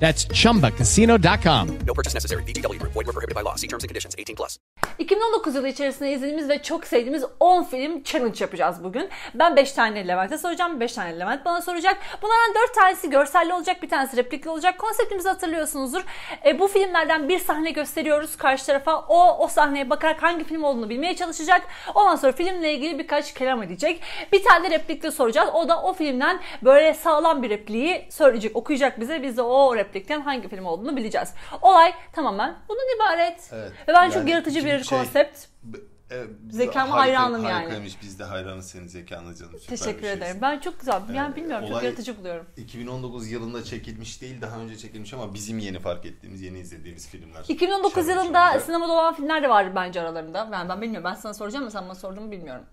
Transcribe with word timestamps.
That's 0.00 0.26
chumbacasino.com. 0.26 1.78
No 1.86 1.94
purchase 1.94 2.14
necessary. 2.14 2.42
VGW 2.44 2.78
Group. 2.78 2.94
Void 2.94 3.06
were 3.06 3.12
prohibited 3.12 3.34
by 3.34 3.42
law. 3.42 3.56
See 3.56 3.68
terms 3.68 3.84
and 3.84 3.88
conditions. 3.88 4.14
18 4.18 4.36
plus. 4.36 4.58
2019 4.98 5.54
yılı 5.54 5.68
içerisinde 5.68 6.12
izlediğimiz 6.12 6.48
ve 6.48 6.62
çok 6.62 6.86
sevdiğimiz 6.86 7.24
10 7.40 7.64
film 7.64 8.02
challenge 8.02 8.36
yapacağız 8.40 8.84
bugün. 8.84 9.08
Ben 9.34 9.56
5 9.56 9.72
tane 9.72 10.08
Levent'e 10.08 10.38
soracağım, 10.38 10.80
5 10.80 10.92
tane 10.92 11.18
Levent 11.18 11.44
bana 11.44 11.62
soracak. 11.62 11.96
Bunlardan 12.22 12.54
4 12.54 12.74
tanesi 12.74 13.10
görselli 13.10 13.52
olacak, 13.52 13.82
bir 13.82 13.88
tanesi 13.88 14.16
replikli 14.16 14.48
olacak. 14.48 14.78
Konseptimizi 14.78 15.28
hatırlıyorsunuzdur. 15.28 16.04
E, 16.46 16.58
bu 16.58 16.68
filmlerden 16.68 17.28
bir 17.28 17.38
sahne 17.38 17.70
gösteriyoruz 17.70 18.36
karşı 18.36 18.66
tarafa. 18.66 18.98
O, 19.08 19.44
o 19.44 19.48
sahneye 19.48 19.90
bakarak 19.90 20.22
hangi 20.22 20.44
film 20.44 20.64
olduğunu 20.64 20.90
bilmeye 20.90 21.16
çalışacak. 21.16 21.62
Ondan 21.94 22.16
sonra 22.16 22.32
filmle 22.32 22.74
ilgili 22.74 22.98
birkaç 22.98 23.34
kelam 23.34 23.62
edecek. 23.62 24.02
Bir 24.32 24.44
tane 24.44 24.70
de 24.70 24.74
replikli 24.74 25.12
soracağız. 25.12 25.48
O 25.52 25.68
da 25.68 25.82
o 25.82 25.92
filmden 25.92 26.40
böyle 26.62 26.94
sağlam 26.94 27.42
bir 27.42 27.50
repliği 27.50 28.06
söyleyecek, 28.10 28.56
okuyacak 28.56 29.00
bize. 29.00 29.22
Biz 29.22 29.36
de 29.36 29.42
o 29.42 29.76
replikten 29.88 30.20
hangi 30.20 30.48
film 30.48 30.64
olduğunu 30.66 30.96
bileceğiz. 30.96 31.34
Olay 31.62 31.92
tamamen 32.12 32.56
bunun 32.68 32.96
ibaret. 32.96 33.50
Evet. 33.52 33.72
Ve 33.88 33.92
ben 33.92 34.06
çok 34.08 34.16
Yani 34.16 34.30
yaratıcı 34.30 34.64
bir 34.64 34.84
şey- 34.84 34.98
konsept. 34.98 35.38
E, 36.10 36.24
Zekama 36.50 36.94
harika- 36.94 36.98
hayranım 37.00 37.44
yani. 37.44 37.52
Harikaymış. 37.52 38.02
Biz 38.02 38.18
de 38.18 38.24
hayranız 38.24 38.70
senin 38.70 38.86
zekana 38.86 39.34
canım. 39.34 39.52
Süper 39.60 39.76
Teşekkür 39.76 40.00
şeysin. 40.02 40.16
ederim. 40.18 40.38
Ben 40.42 40.58
çok 40.58 40.80
güzel. 40.80 41.02
Yani 41.14 41.32
Ee, 41.32 41.36
bilmiyorum 41.36 41.64
çok 41.66 41.72
olay- 41.76 41.84
yaratıcı 41.84 42.18
buluyorum. 42.18 42.46
2019 42.56 43.30
yılında 43.30 43.64
çekilmiş 43.64 44.22
değil 44.22 44.40
daha 44.40 44.58
önce 44.58 44.76
çekilmiş 44.78 45.14
ama 45.14 45.34
bizim 45.34 45.58
yeni 45.58 45.78
fark 45.78 46.06
ettiğimiz 46.06 46.42
yeni 46.42 46.58
izlediğimiz 46.58 47.08
filmler. 47.08 47.44
2019 47.48 47.94
Challenge 47.94 48.20
yılında 48.22 48.44
olacak. 48.46 48.62
sinemada 48.62 48.92
olan 48.92 49.14
filmler 49.14 49.42
de 49.42 49.48
vardı 49.48 49.72
bence 49.76 50.00
aralarında. 50.00 50.48
Ben 50.52 50.68
ben 50.68 50.80
bilmiyorum. 50.82 51.04
Ben 51.10 51.14
sana 51.14 51.34
soracağım 51.34 51.62
ama 51.64 51.70
sen 51.70 51.84
bana 51.84 51.94
sordun 51.94 52.22
mu 52.24 52.30
bilmiyorum. 52.30 52.64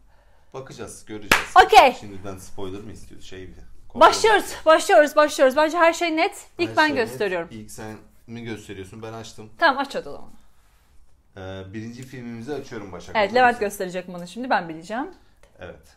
Bakacağız, 0.53 1.05
göreceğiz. 1.05 1.45
Okey. 1.65 1.93
Şimdiden 1.99 2.37
spoiler 2.37 2.81
mı 2.81 2.91
istiyoruz? 2.91 3.25
Şey 3.27 3.47
mi? 3.47 3.55
Başlıyoruz. 3.99 4.55
Başlıyoruz. 4.65 5.15
Başlıyoruz. 5.15 5.55
Bence 5.57 5.77
her 5.77 5.93
şey 5.93 6.15
net. 6.15 6.47
İlk 6.57 6.69
Her 6.69 6.77
ben 6.77 6.87
şey 6.87 6.95
net. 6.95 7.07
gösteriyorum. 7.09 7.47
İlk 7.51 7.71
sen 7.71 7.95
mi 8.27 8.43
gösteriyorsun? 8.43 9.01
Ben 9.01 9.13
açtım. 9.13 9.49
Tamam 9.57 9.77
aç 9.77 9.95
hadi 9.95 10.09
o 10.09 10.11
zaman. 10.11 10.29
Ee, 11.37 11.73
birinci 11.73 12.03
filmimizi 12.03 12.53
açıyorum 12.53 12.91
Başak. 12.91 13.15
Evet 13.15 13.33
Levent 13.35 13.51
mısın? 13.53 13.59
gösterecek 13.65 14.13
bana 14.13 14.25
şimdi. 14.27 14.49
Ben 14.49 14.69
bileceğim. 14.69 15.07
Evet. 15.59 15.95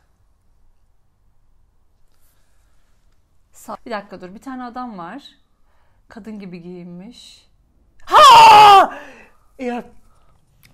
Bir 3.87 3.91
dakika 3.91 4.21
dur. 4.21 4.35
Bir 4.35 4.41
tane 4.41 4.65
adam 4.65 4.99
var. 4.99 5.23
Kadın 6.09 6.39
gibi 6.39 6.63
giyinmiş. 6.63 7.47
Ha! 8.05 8.95
Ya 9.59 9.85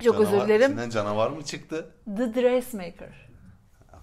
çok 0.04 0.14
Canavar- 0.16 0.20
özür 0.20 0.40
dilerim. 0.40 0.70
İçinden 0.70 0.90
canavar 0.90 1.30
mı 1.30 1.44
çıktı? 1.44 1.90
The 2.16 2.34
Dressmaker. 2.34 3.23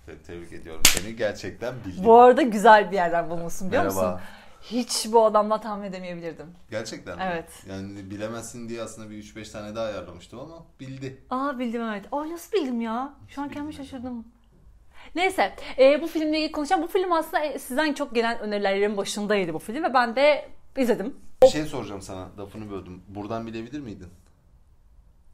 Aferin 0.02 0.20
tebrik 0.28 0.54
ediyorum 0.54 0.82
seni. 0.86 1.16
Gerçekten 1.16 1.76
bildin. 1.86 2.04
Bu 2.06 2.20
arada 2.20 2.42
güzel 2.42 2.92
bir 2.92 2.96
yerden 2.96 3.30
bulmuşsun 3.30 3.68
biliyor 3.68 3.84
Merhaba. 3.84 4.12
musun? 4.12 4.22
Hiç 4.62 5.08
bu 5.12 5.26
adamla 5.26 5.62
tahmin 5.62 5.84
edemeyebilirdim. 5.86 6.46
Gerçekten 6.72 7.18
mi? 7.18 7.24
Evet. 7.32 7.50
Yani 7.70 8.12
bilemezsin 8.12 8.70
diye 8.70 8.82
aslında 8.82 9.10
bir 9.10 9.24
3-5 9.24 9.52
tane 9.52 9.76
daha 9.76 9.86
ayarlamıştım 9.86 10.40
ama 10.40 10.66
bildi. 10.80 11.22
Aa 11.30 11.60
bildim 11.60 11.82
evet. 11.82 12.06
Aa 12.12 12.30
nasıl 12.30 12.58
bildim 12.58 12.82
ya? 12.82 13.14
Şu 13.28 13.42
an 13.42 13.50
kendimi 13.50 13.74
şaşırdım. 13.74 14.26
Neyse 15.16 15.56
e, 15.80 16.02
bu 16.02 16.08
filmle 16.08 16.38
ilgili 16.38 16.52
konuşacağım. 16.52 16.84
Bu 16.84 16.88
film 16.88 17.12
aslında 17.12 17.44
e, 17.44 17.60
sizden 17.60 17.94
çok 17.94 18.16
gelen 18.16 18.40
önerilerin 18.40 18.98
başındaydı 18.98 19.54
bu 19.54 19.60
film 19.60 19.84
ve 19.84 19.94
ben 19.94 20.16
de 20.16 20.50
izledim. 20.78 21.16
Bir 21.44 21.48
şey 21.48 21.66
soracağım 21.66 22.02
sana. 22.02 22.28
Lafını 22.40 22.72
böldüm. 22.72 23.02
Buradan 23.08 23.48
bilebilir 23.48 23.80
miydin? 23.80 24.08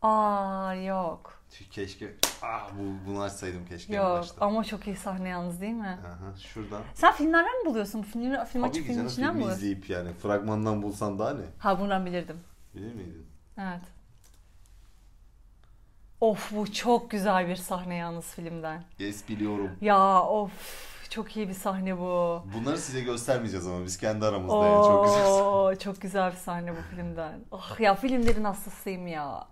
Aa 0.02 0.74
yok. 0.74 1.42
Keşke. 1.72 2.14
Ah 2.42 2.70
bu, 2.74 3.10
bunu 3.10 3.22
açsaydım 3.22 3.66
keşke 3.66 3.96
Yok 3.96 4.06
başta. 4.20 4.46
ama 4.46 4.64
çok 4.64 4.88
iyi 4.88 4.96
sahne 4.96 5.30
yalnız 5.30 5.62
değil 5.62 5.74
mi? 5.74 6.00
Aha, 6.08 6.38
şuradan. 6.38 6.82
Sen 6.94 7.14
filmlerden 7.14 7.64
mi 7.64 7.70
buluyorsun? 7.70 8.02
Film 8.02 8.34
açıp 8.64 8.74
ki 8.74 8.82
filmin 8.82 8.96
canım 8.96 9.08
içinden 9.08 9.36
mi 9.36 9.42
buluyorsun? 9.42 9.58
izleyip 9.58 9.90
yani 9.90 10.14
fragmandan 10.14 10.82
bulsan 10.82 11.20
daha 11.20 11.34
ne? 11.34 11.42
Ha 11.60 11.80
buradan 11.80 12.06
bilirdim. 12.06 12.40
Bilir 12.76 12.94
miydin? 12.94 13.26
Evet. 13.58 13.82
Of 16.22 16.52
bu 16.56 16.74
çok 16.74 17.12
güzel 17.12 17.48
bir 17.48 17.56
sahne 17.56 17.96
yalnız 17.96 18.26
filmden. 18.26 18.84
Yes 19.00 19.30
biliyorum. 19.30 19.72
Ya 19.82 20.22
of 20.24 20.52
çok 21.10 21.38
iyi 21.38 21.48
bir 21.50 21.54
sahne 21.54 21.98
bu. 21.98 22.44
Bunları 22.54 22.78
size 22.78 23.02
göstermeyeceğiz 23.02 23.68
ama 23.68 23.86
biz 23.86 23.98
kendi 23.98 24.26
aramızda 24.26 24.66
yani 24.66 24.86
çok 24.86 25.06
güzel. 25.06 25.26
Oo, 25.26 25.76
çok 25.76 26.02
güzel 26.02 26.32
bir 26.32 26.38
sahne 26.38 26.72
bu 26.72 26.96
filmden. 26.96 27.40
Ah 27.52 27.80
ya 27.80 27.96
filmlerin 27.96 28.44
hastasıyım 28.44 29.08
ya. 29.08 29.48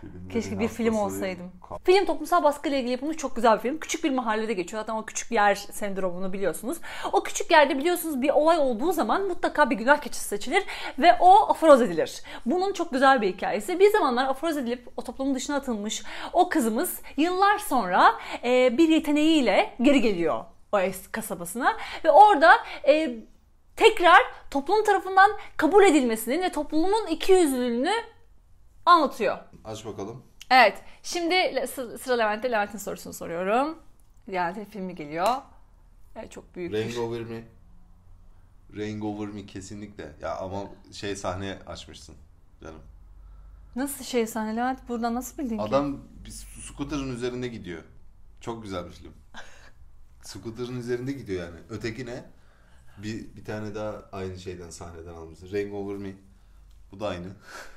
Filmlerin 0.00 0.28
Keşke 0.28 0.58
bir 0.58 0.68
film 0.68 0.96
olsaydım. 0.96 1.52
Film 1.84 2.06
toplumsal 2.06 2.42
baskıyla 2.42 2.78
ilgili 2.78 2.92
yapılmış 2.92 3.16
çok 3.16 3.36
güzel 3.36 3.56
bir 3.56 3.60
film. 3.60 3.78
Küçük 3.78 4.04
bir 4.04 4.10
mahallede 4.10 4.52
geçiyor. 4.52 4.82
Zaten 4.82 4.94
o 4.94 5.04
küçük 5.04 5.30
yer 5.30 5.54
sendromunu 5.54 6.32
biliyorsunuz. 6.32 6.78
O 7.12 7.22
küçük 7.22 7.50
yerde 7.50 7.78
biliyorsunuz 7.78 8.22
bir 8.22 8.30
olay 8.30 8.58
olduğu 8.58 8.92
zaman 8.92 9.28
mutlaka 9.28 9.70
bir 9.70 9.76
günah 9.76 9.98
keçisi 9.98 10.28
seçilir 10.28 10.64
ve 10.98 11.16
o 11.20 11.50
aforoz 11.50 11.82
edilir. 11.82 12.22
Bunun 12.46 12.72
çok 12.72 12.92
güzel 12.92 13.22
bir 13.22 13.28
hikayesi. 13.28 13.80
Bir 13.80 13.90
zamanlar 13.90 14.26
aforoz 14.26 14.56
edilip 14.56 14.88
o 14.96 15.04
toplumun 15.04 15.34
dışına 15.34 15.56
atılmış 15.56 16.02
o 16.32 16.48
kızımız 16.48 17.00
yıllar 17.16 17.58
sonra 17.58 18.14
e, 18.44 18.78
bir 18.78 18.88
yeteneğiyle 18.88 19.74
geri 19.82 20.00
geliyor 20.00 20.44
o 20.72 20.78
kasabasına 21.12 21.76
ve 22.04 22.10
orada 22.10 22.52
e, 22.88 23.16
tekrar 23.76 24.22
toplum 24.50 24.84
tarafından 24.84 25.30
kabul 25.56 25.84
edilmesini 25.84 26.42
ve 26.42 26.52
toplumun 26.52 27.06
ikiyüzlülüğünü 27.06 27.92
anlatıyor. 28.86 29.38
Aç 29.64 29.84
bakalım. 29.86 30.22
Evet. 30.50 30.82
Şimdi 31.02 31.66
sıra 31.98 32.14
Levent'te. 32.14 32.50
Levent'in 32.50 32.78
sorusunu 32.78 33.12
soruyorum. 33.12 33.78
Levent'in 34.28 34.64
filmi 34.64 34.94
geliyor. 34.94 35.36
Evet, 36.16 36.32
çok 36.32 36.54
büyük. 36.56 36.74
Hangover 36.74 37.20
mi? 37.20 37.44
Hangover 38.76 39.28
mi 39.28 39.46
kesinlikle. 39.46 40.16
Ya 40.22 40.36
ama 40.36 40.62
şey 40.92 41.16
sahne 41.16 41.58
açmışsın 41.66 42.14
canım. 42.62 42.80
Nasıl 43.76 44.04
şey 44.04 44.26
sahne 44.26 44.56
Levent? 44.56 44.88
Buradan 44.88 45.14
nasıl 45.14 45.38
bildin 45.38 45.56
ki? 45.56 45.62
Adam 45.62 45.98
bir 46.24 46.30
scooter'ın 46.30 47.14
üzerinde 47.16 47.48
gidiyor. 47.48 47.82
Çok 48.40 48.62
güzel 48.62 48.86
bir 48.86 48.92
film. 48.92 49.12
scooter'ın 50.22 50.80
üzerinde 50.80 51.12
gidiyor 51.12 51.44
yani. 51.44 51.60
Öteki 51.70 52.06
ne? 52.06 52.24
Bir, 52.98 53.36
bir 53.36 53.44
tane 53.44 53.74
daha 53.74 54.02
aynı 54.12 54.38
şeyden 54.38 54.70
sahneden 54.70 55.14
almışsın. 55.14 55.46
Hangover 55.46 55.96
mi? 55.96 56.16
Bu 56.92 57.00
da 57.00 57.08
aynı. 57.08 57.26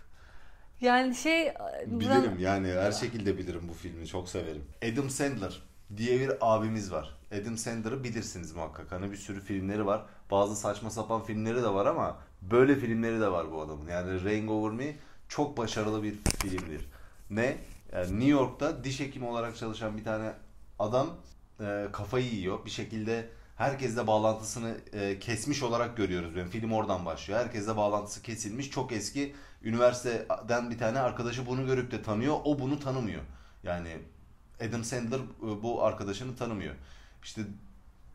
Yani 0.82 1.16
şey... 1.16 1.54
buradan- 1.88 2.00
Bilirim 2.24 2.40
yani 2.40 2.68
her 2.68 2.92
şekilde 2.92 3.38
bilirim 3.38 3.62
bu 3.70 3.74
filmi. 3.74 4.08
Çok 4.08 4.30
severim. 4.30 4.64
Adam 4.94 5.10
Sandler 5.10 5.62
diye 5.98 6.20
bir 6.20 6.32
abimiz 6.42 6.92
var. 6.92 7.18
Adam 7.42 7.58
Sandler'ı 7.58 8.04
bilirsiniz 8.04 8.54
muhakkak. 8.56 8.92
Hani 8.92 9.12
bir 9.12 9.18
sürü 9.18 9.42
filmleri 9.42 9.86
var. 9.86 10.06
Bazı 10.32 10.56
saçma 10.56 10.90
sapan 10.90 11.24
filmleri 11.24 11.64
de 11.64 11.70
var 11.70 11.86
ama 11.86 12.18
böyle 12.42 12.76
filmleri 12.76 13.20
de 13.22 13.32
var 13.32 13.52
bu 13.52 13.62
adamın. 13.62 13.88
Yani 13.88 14.20
Hangover 14.38 14.72
Me 14.72 14.96
çok 15.28 15.58
başarılı 15.58 16.04
bir 16.04 16.16
filmdir. 16.42 16.86
Ne? 17.30 17.58
Yani 17.94 18.12
New 18.14 18.30
York'ta 18.30 18.84
diş 18.84 19.00
hekimi 19.00 19.26
olarak 19.26 19.58
çalışan 19.58 19.98
bir 19.98 20.04
tane 20.04 20.32
adam 20.80 21.10
e, 21.62 21.88
kafayı 21.92 22.26
yiyor. 22.26 22.66
Bir 22.66 22.70
şekilde 22.70 23.30
herkesle 23.60 24.08
bağlantısını 24.08 24.78
e, 24.94 25.20
kesmiş 25.20 25.64
olarak 25.64 25.98
görüyoruz. 25.98 26.36
Yani 26.36 26.50
film 26.50 26.72
oradan 26.72 27.06
başlıyor. 27.06 27.40
Herkesle 27.40 27.78
bağlantısı 27.78 28.22
kesilmiş. 28.22 28.70
Çok 28.70 28.92
eski 28.92 29.36
üniversiteden 29.64 30.72
bir 30.72 30.78
tane 30.78 31.00
arkadaşı 31.00 31.46
bunu 31.46 31.66
görüp 31.66 31.92
de 31.92 32.02
tanıyor. 32.02 32.38
O 32.44 32.60
bunu 32.60 32.80
tanımıyor. 32.80 33.22
Yani 33.64 33.98
Adam 34.68 34.84
Sandler 34.84 35.18
e, 35.18 35.64
bu 35.64 35.84
arkadaşını 35.84 36.36
tanımıyor. 36.36 36.76
İşte 37.24 37.42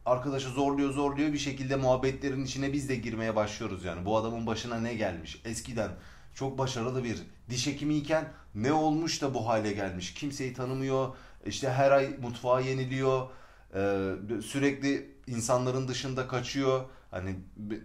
arkadaşı 0.06 0.48
zorluyor 0.48 0.92
zorluyor 0.92 1.32
bir 1.32 1.38
şekilde 1.38 1.76
muhabbetlerin 1.76 2.44
içine 2.44 2.72
biz 2.72 2.88
de 2.88 2.96
girmeye 2.96 3.36
başlıyoruz 3.36 3.84
yani. 3.84 4.04
Bu 4.04 4.16
adamın 4.16 4.46
başına 4.46 4.78
ne 4.78 4.94
gelmiş? 4.94 5.42
Eskiden 5.44 5.90
çok 6.34 6.58
başarılı 6.58 7.04
bir 7.04 7.22
diş 7.50 7.66
hekimiyken 7.66 8.24
ne 8.54 8.72
olmuş 8.72 9.22
da 9.22 9.34
bu 9.34 9.48
hale 9.48 9.72
gelmiş? 9.72 10.14
Kimseyi 10.14 10.54
tanımıyor. 10.54 11.16
İşte 11.46 11.70
her 11.70 11.90
ay 11.90 12.16
mutfağa 12.22 12.60
yeniliyor. 12.60 13.28
Ee, 13.74 14.12
sürekli 14.42 15.13
insanların 15.26 15.88
dışında 15.88 16.28
kaçıyor. 16.28 16.84
Hani 17.10 17.36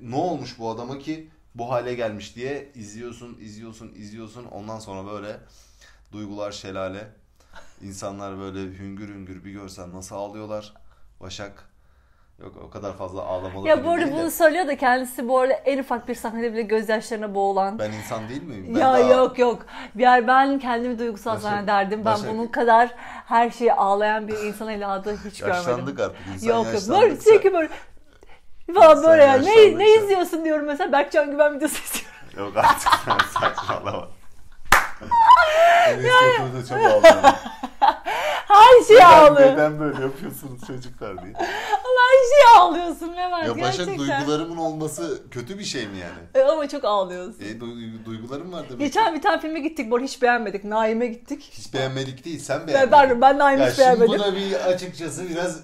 ne 0.02 0.16
olmuş 0.16 0.60
bu 0.60 0.70
adama 0.70 1.00
ki 1.00 1.30
bu 1.56 1.72
hale 1.72 1.94
gelmiş 1.94 2.36
diye 2.36 2.72
izliyorsun, 2.76 3.38
izliyorsun, 3.40 3.94
izliyorsun. 3.96 4.46
Ondan 4.46 4.80
sonra 4.80 5.12
böyle 5.12 5.40
duygular 6.12 6.52
şelale. 6.52 7.14
İnsanlar 7.82 8.40
böyle 8.40 8.60
hüngür 8.78 9.10
hüngür 9.10 9.44
bir 9.46 9.52
görsen 9.52 9.94
nasıl 9.94 10.16
ağlıyorlar. 10.16 10.74
Başak 11.20 11.69
Yok 12.44 12.54
o 12.68 12.70
kadar 12.70 12.94
fazla 12.94 13.22
ağlamalı 13.22 13.68
Ya 13.68 13.86
bu 13.86 13.90
arada 13.90 14.02
değil 14.06 14.12
de. 14.14 14.20
bunu 14.20 14.32
söylüyor 14.32 14.68
da 14.68 14.78
kendisi 14.78 15.28
bu 15.28 15.40
arada 15.40 15.54
en 15.54 15.80
ufak 15.80 16.08
bir 16.08 16.16
sahnede 16.16 16.54
bile 16.54 16.62
gözyaşlarına 16.62 17.36
boğulan. 17.36 17.80
Ben 17.80 17.92
insan 17.92 18.30
değil 18.30 18.44
miyim? 18.44 18.66
Ben 18.76 18.80
ya 18.80 18.88
daha- 18.94 19.00
yok 19.00 19.40
yok. 19.40 19.66
Yani 19.96 20.28
ben 20.28 20.60
kendimi 20.60 21.00
duygusal 21.00 21.32
Başak- 21.32 21.42
zannederdim. 21.42 22.00
Ben 22.06 22.14
Başak- 22.14 22.34
bunun 22.34 22.48
kadar 22.48 22.90
her 23.26 23.50
şeye 23.50 23.74
ağlayan 23.74 24.28
bir 24.28 24.38
insan 24.38 24.70
evladı 24.70 25.18
hiç 25.26 25.40
görmedim. 25.40 25.58
Yaşlandık 25.70 26.00
artık. 26.00 26.18
İnsan 26.34 26.48
Yok 26.48 26.66
yok. 26.74 26.84
Böyle 27.02 27.16
sürekli 27.16 27.54
böyle 27.54 27.70
falan 28.76 29.04
böyle 29.04 29.24
yani. 29.24 29.46
Ne, 29.46 29.78
ne 29.80 29.96
izliyorsun 29.96 30.46
diyorum 30.46 30.66
mesela. 30.66 30.92
Berkcan 30.92 31.32
Güven 31.32 31.56
videosu 31.56 31.76
izliyorum. 31.84 32.56
Yok 32.56 32.66
artık 32.66 32.92
saçmalama. 33.40 34.08
Enes 35.90 36.06
Batur'u 36.06 36.62
da 36.62 36.66
çok 36.70 36.78
ağlıyorum. 36.78 37.36
Her 38.48 38.96
Neden, 38.96 39.06
ağlıyor. 39.06 39.54
neden 39.54 39.80
böyle 39.80 40.02
yapıyorsunuz 40.02 40.68
çocuklar 40.68 41.24
diye. 41.24 41.34
Allah 41.36 42.06
her 42.12 42.20
şeye 42.30 42.58
ağlıyorsun 42.60 43.16
Levent 43.18 43.48
Ya 43.48 43.62
Başak 43.62 43.86
gerçekten. 43.86 43.98
duygularımın 44.20 44.58
olması 44.58 45.22
kötü 45.32 45.60
bir 45.60 45.64
şey 45.64 45.88
mi 45.88 45.98
yani? 45.98 46.46
E, 46.46 46.50
Ama 46.52 46.68
çok 46.70 46.86
ağlıyorsun. 46.86 47.42
E, 47.42 47.46
du- 47.46 48.06
duygularım 48.06 48.52
var 48.54 48.64
demek. 48.70 48.80
Geçen 48.80 49.16
bir 49.16 49.22
tane 49.22 49.42
filme 49.42 49.60
gittik. 49.60 49.92
Bu 49.92 49.96
arada 49.96 50.06
hiç 50.06 50.22
beğenmedik. 50.22 50.64
Naim'e 50.64 51.08
gittik. 51.08 51.50
Hiç 51.54 51.74
beğenmedik 51.74 52.26
değil 52.26 52.40
sen 52.40 52.60
Ben, 52.60 52.68
beğenmedin. 52.68 52.92
ben, 52.92 53.22
ben 53.22 53.38
Naim'i 53.40 53.62
ya 53.62 53.68
hiç 53.70 53.76
şimdi 53.76 53.86
beğenmedim. 53.88 54.14
bu 54.20 54.20
da 54.24 54.36
bir 54.36 54.54
açıkçası 54.74 55.30
biraz 55.30 55.58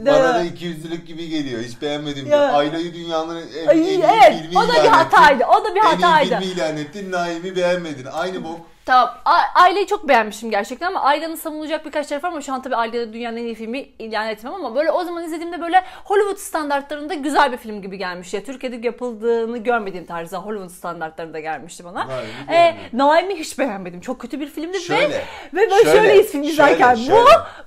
e, 0.00 0.06
bana 0.06 0.34
da 0.34 0.42
mi? 0.42 0.48
ikiyüzlülük 0.48 1.06
gibi 1.06 1.28
geliyor. 1.28 1.60
Hiç 1.62 1.82
beğenmedim. 1.82 2.26
Ya. 2.26 2.52
Aileyi 2.52 2.94
dünyanın 2.94 3.36
en, 3.62 3.66
Ay, 3.66 3.78
en 3.78 3.82
iyi 3.82 4.00
evet, 4.04 4.40
filmi 4.42 4.58
o 4.58 4.62
da 4.68 4.72
bir 4.84 4.88
hataydı, 4.88 5.42
ettin. 5.42 5.52
o 5.60 5.64
da 5.64 5.74
bir 5.74 5.80
hataydı. 5.80 6.34
En 6.34 6.40
iyi 6.40 6.44
filmi 6.44 6.54
ilan 6.54 6.76
ettin. 6.76 7.12
Naim'i 7.12 7.56
beğenmedin. 7.56 8.06
Aynı 8.12 8.44
bok. 8.44 8.60
Tamam. 8.86 9.10
A- 9.24 9.60
aileyi 9.62 9.86
çok 9.86 10.08
beğenmişim 10.08 10.50
gerçekten 10.50 10.86
ama 10.86 11.00
ailenin 11.00 11.34
savunulacak 11.34 11.86
birkaç 11.86 12.06
tarafı 12.06 12.26
var 12.26 12.32
ama 12.32 12.40
şu 12.40 12.52
an 12.52 12.62
tabii 12.62 12.76
ailede 12.76 13.12
dünyanın 13.12 13.36
en 13.36 13.44
iyi 13.44 13.54
filmi 13.54 13.78
ilan 13.98 14.28
etmem 14.28 14.54
ama 14.54 14.74
böyle 14.74 14.90
o 14.90 15.04
zaman 15.04 15.24
izlediğimde 15.24 15.60
böyle 15.60 15.84
Hollywood 16.04 16.36
standartlarında 16.36 17.14
güzel 17.14 17.52
bir 17.52 17.56
film 17.56 17.82
gibi 17.82 17.98
gelmiş. 17.98 18.34
Ya 18.34 18.44
Türkiye'de 18.44 18.86
yapıldığını 18.86 19.58
görmediğim 19.58 20.06
tarzda 20.06 20.38
Hollywood 20.38 20.70
standartlarında 20.70 21.40
gelmişti 21.40 21.84
bana. 21.84 22.06
Ee, 22.48 22.48
beğenmedim. 22.48 22.98
Naim'i 22.98 23.34
hiç 23.34 23.58
beğenmedim. 23.58 24.00
Çok 24.00 24.20
kötü 24.20 24.40
bir 24.40 24.46
filmdi 24.46 24.80
Şöyle, 24.80 25.08
ve 25.10 25.14
ve 25.54 25.56
böyle 25.70 25.70
şöyle, 25.84 25.98
şöyleyiz 25.98 26.26
film 26.32 26.42
şöyle, 26.44 26.52
izlerken. 26.52 26.94
şöyle. 26.94 27.20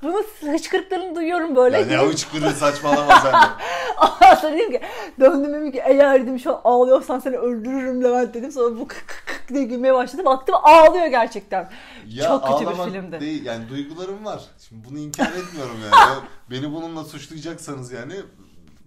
Bu 0.04 0.07
bunun 0.44 0.54
hıçkırıklarını 0.54 1.16
duyuyorum 1.16 1.56
böyle. 1.56 1.80
Ya 1.80 1.86
ne 1.86 1.98
hıçkırı 1.98 2.50
saçmalama 2.51 3.13
sen 3.21 3.33
de. 3.33 4.36
Sonra 4.42 4.54
dedim 4.54 4.71
ki 4.71 4.81
döndüm 5.19 5.54
dedim 5.54 5.71
ki 5.71 5.81
eğer 5.86 6.21
dedim 6.21 6.39
şu 6.39 6.51
an 6.56 6.62
ağlıyorsan 6.63 7.19
seni 7.19 7.38
öldürürüm 7.38 8.04
Levent 8.04 8.33
dedim. 8.33 8.51
Sonra 8.51 8.80
bu 8.80 8.88
kık 8.88 9.07
kık 9.07 9.24
kık 9.27 9.50
diye 9.56 9.63
gülmeye 9.63 9.94
başladı. 9.94 10.25
Baktım 10.25 10.56
ağlıyor 10.63 11.09
gerçekten. 11.10 11.70
Ya 12.08 12.28
Çok 12.28 12.48
kötü 12.48 12.72
bir 12.72 12.92
filmdi. 12.92 13.20
Değil 13.20 13.46
yani 13.46 13.70
duygularım 13.70 14.26
var. 14.26 14.42
Şimdi 14.70 14.88
bunu 14.90 15.00
inkar 15.00 15.32
etmiyorum 15.32 15.78
yani. 15.84 15.96
Ya 15.96 16.20
Beni 16.52 16.74
bununla 16.74 17.04
suçlayacaksanız 17.04 17.92
yani 17.92 18.14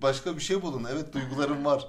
başka 0.02 0.36
bir 0.36 0.42
şey 0.42 0.62
bulun. 0.62 0.86
Evet 0.92 1.14
duygularım 1.14 1.64
var. 1.64 1.88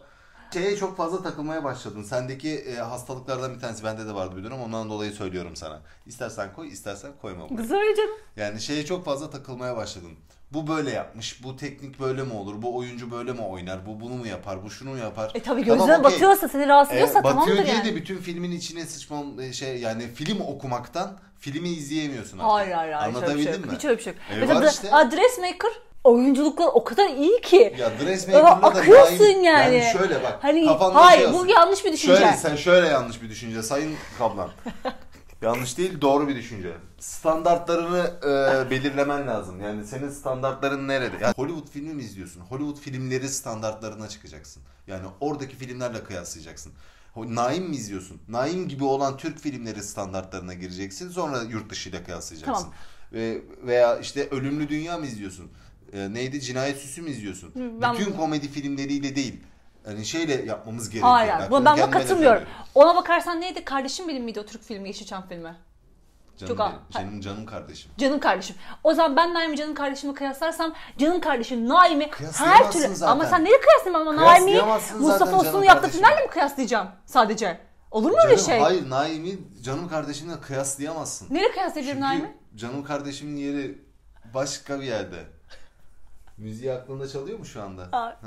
Şeye 0.54 0.76
çok 0.78 0.98
fazla 0.98 1.24
takılmaya 1.24 1.64
başladın. 1.64 2.04
Sendeki 2.04 2.50
e, 2.56 2.76
hastalıklardan 2.76 3.56
bir 3.56 3.60
tanesi 3.60 3.84
bende 3.84 4.06
de 4.08 4.14
vardı 4.16 4.38
bir 4.38 4.44
dönem. 4.44 4.62
Ondan 4.62 4.90
dolayı 4.90 5.12
söylüyorum 5.12 5.56
sana. 5.56 5.82
İstersen 6.06 6.54
koy, 6.54 6.68
istersen 6.68 7.12
koyma. 7.22 7.50
buraya. 7.50 7.68
Söyle 7.68 7.96
canım. 7.96 8.18
Yani 8.38 8.62
şeye 8.62 8.86
çok 8.86 9.06
fazla 9.06 9.30
takılmaya 9.30 9.78
başladın. 9.78 10.12
Bu 10.52 10.68
böyle 10.68 10.92
yapmış, 10.92 11.44
bu 11.44 11.56
teknik 11.58 12.00
böyle 12.00 12.24
mi 12.24 12.34
olur, 12.34 12.62
bu 12.62 12.78
oyuncu 12.78 13.12
böyle 13.12 13.34
mi 13.34 13.42
oynar, 13.42 13.86
bu 13.86 14.00
bunu 14.02 14.14
mu 14.14 14.28
yapar, 14.28 14.64
bu 14.64 14.70
şunu 14.70 14.90
mu 14.90 14.98
yapar. 14.98 15.32
E 15.36 15.40
tabii 15.42 15.64
Tamam, 15.66 15.78
gözüne 15.80 15.98
okey. 15.98 16.04
batıyorsa 16.04 16.48
seni 16.48 16.68
rahatsız 16.68 16.94
E, 16.94 16.98
ediyorsa 16.98 17.24
batıyor 17.24 17.34
tamamdır 17.46 17.66
diye 17.66 17.76
yani. 17.76 17.86
de 17.86 17.96
bütün 17.96 18.18
filmin 18.18 18.52
içine 18.52 18.86
sıçmam 18.86 19.40
e, 19.40 19.54
şey 19.54 19.78
yani 19.80 20.08
film 20.08 20.42
okumaktan 20.42 21.18
filmi 21.40 21.70
izleyemiyorsun 21.70 22.38
artık. 22.38 22.52
Hayır 22.52 22.72
hayır 22.72 22.94
hayır. 22.94 23.14
Hiç 23.16 23.22
öyle 23.24 23.38
bir 23.38 23.44
şey 23.44 23.54
Anlatabildim 23.54 23.62
yok. 23.64 23.72
mi? 23.72 23.78
Hiç 23.78 23.86
öyle 23.86 23.98
bir 23.98 24.04
şey 24.04 24.14
yok. 24.14 24.22
E, 24.32 24.40
Mesela 24.40 24.62
var 24.62 24.68
işte. 24.70 24.88
Dressmaker 25.18 25.72
oyunculuklar 26.04 26.68
o 26.74 26.84
kadar 26.84 27.10
iyi 27.10 27.42
ki. 27.42 27.76
Ya 27.80 27.88
Aa, 27.88 28.00
Dressmaker'da 28.00 28.44
da 28.44 28.50
akıyorsun 28.68 29.20
daim- 29.20 29.44
yani. 29.44 29.76
Yani 29.76 29.94
şöyle 29.94 30.24
bak. 30.24 30.38
Hani 30.42 30.66
kafanda 30.66 31.06
hayır 31.06 31.24
şey 31.24 31.34
bu 31.34 31.46
yanlış 31.46 31.86
bir 31.86 31.94
düşünce. 31.94 32.16
Şöyle 32.16 32.38
sen 32.38 32.56
şöyle 32.56 32.88
yanlış 32.88 33.22
bir 33.22 33.30
düşünce 33.30 33.64
sayın 33.64 33.96
kablan. 34.18 34.50
yanlış 35.42 35.78
değil 35.78 36.02
doğru 36.02 36.28
bir 36.28 36.36
düşünce. 36.36 36.72
Standartlarını 37.00 38.12
e, 38.24 38.70
belirlemen 38.72 39.28
lazım. 39.28 39.62
Yani 39.62 39.86
senin 39.86 40.10
standartların 40.10 40.88
nerede? 40.88 41.16
Yani 41.22 41.34
Hollywood 41.38 41.68
filmi 41.68 41.94
mi 41.94 42.04
izliyorsun? 42.04 42.42
Hollywood 42.42 42.78
filmleri 42.78 43.30
standartlarına 43.30 44.10
çıkacaksın. 44.10 44.64
Yani 44.88 45.08
oradaki 45.20 45.56
filmlerle 45.56 46.04
kıyaslayacaksın. 46.04 46.74
Naim 47.16 47.64
mi 47.64 47.76
izliyorsun? 47.76 48.22
Naim 48.28 48.68
gibi 48.68 48.84
olan 48.84 49.18
Türk 49.18 49.40
filmleri 49.40 49.84
standartlarına 49.84 50.54
gireceksin. 50.54 51.10
Sonra 51.10 51.42
yurt 51.42 51.70
dışıyla 51.70 52.04
kıyaslayacaksın. 52.04 52.64
Tamam. 52.64 52.74
Ve, 53.14 53.42
veya 53.64 53.98
işte 54.00 54.30
Ölümlü 54.30 54.70
Dünya 54.70 54.98
mı 54.98 55.06
izliyorsun? 55.06 55.52
E, 55.94 56.14
neydi? 56.14 56.42
Cinayet 56.42 56.78
Süsü 56.78 57.02
mü 57.02 57.10
izliyorsun? 57.10 57.52
ben- 57.82 57.94
Bütün 57.94 58.12
komedi 58.14 58.48
filmleriyle 58.48 59.16
değil. 59.16 59.44
Yani 59.88 60.06
şeyle 60.06 60.46
yapmamız 60.46 60.90
gerekiyor. 60.90 61.12
Hayır 61.14 61.34
ben 61.40 61.52
buna 61.52 61.92
katılmıyorum. 61.92 62.44
Ona 62.76 62.96
bakarsan 62.96 63.42
neydi? 63.42 63.66
Kardeşim 63.66 64.08
benim 64.08 64.24
miydi 64.24 64.40
o 64.40 64.46
Türk 64.46 64.64
filmi 64.64 64.88
Yeşilçam 64.88 65.28
filmi? 65.30 65.56
Canım 66.38 66.58
Çok 66.58 66.60
benim, 66.60 66.80
Senin 67.10 67.22
canım 67.22 67.46
kardeşim. 67.46 67.92
Canım 67.98 68.20
kardeşim. 68.20 68.56
O 68.84 68.94
zaman 68.94 69.16
ben 69.16 69.34
Naim'i 69.34 69.58
canım 69.58 69.76
kardeşimi 69.76 70.14
kıyaslarsam 70.14 70.74
canım 70.98 71.22
kardeşim 71.22 71.70
Naim'i 71.70 72.10
her 72.34 72.72
türlü 72.72 72.96
zaten. 72.96 73.12
ama 73.12 73.26
sen 73.26 73.46
neyle 73.46 73.56
kıyaslayayım 73.60 74.08
ama 74.08 74.26
Naim'i 74.26 74.62
Mustafa 75.00 75.44
canım 75.44 75.64
yaptığı 75.64 75.90
filmlerle 75.90 76.22
mi 76.26 76.30
kıyaslayacağım 76.30 76.88
sadece? 77.06 77.60
Olur 77.92 78.12
mu 78.12 78.18
öyle 78.26 78.36
Canım, 78.38 78.50
şey? 78.50 78.60
Hayır 78.60 78.90
Naim'i 78.90 79.38
canım 79.64 79.90
kardeşimle 79.90 80.42
kıyaslayamazsın. 80.42 81.28
Neyle 81.36 81.52
kıyaslayabilirim 81.52 82.02
Naim'i? 82.02 82.38
canım 82.56 82.84
kardeşimin 82.84 83.38
yeri 83.38 83.78
başka 84.34 84.80
bir 84.80 84.86
yerde. 84.86 85.24
Müziği 86.38 86.74
aklında 86.74 87.08
çalıyor 87.08 87.40
mu 87.40 87.46
şu 87.46 87.64
anda? 87.64 87.88
Ha? 87.92 88.20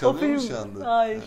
Çalıyor 0.00 0.30
mu 0.34 0.38
film- 0.40 0.48
şu 0.48 0.58
anda? 0.58 0.96
Hayır. 0.96 1.18
Ha? 1.20 1.24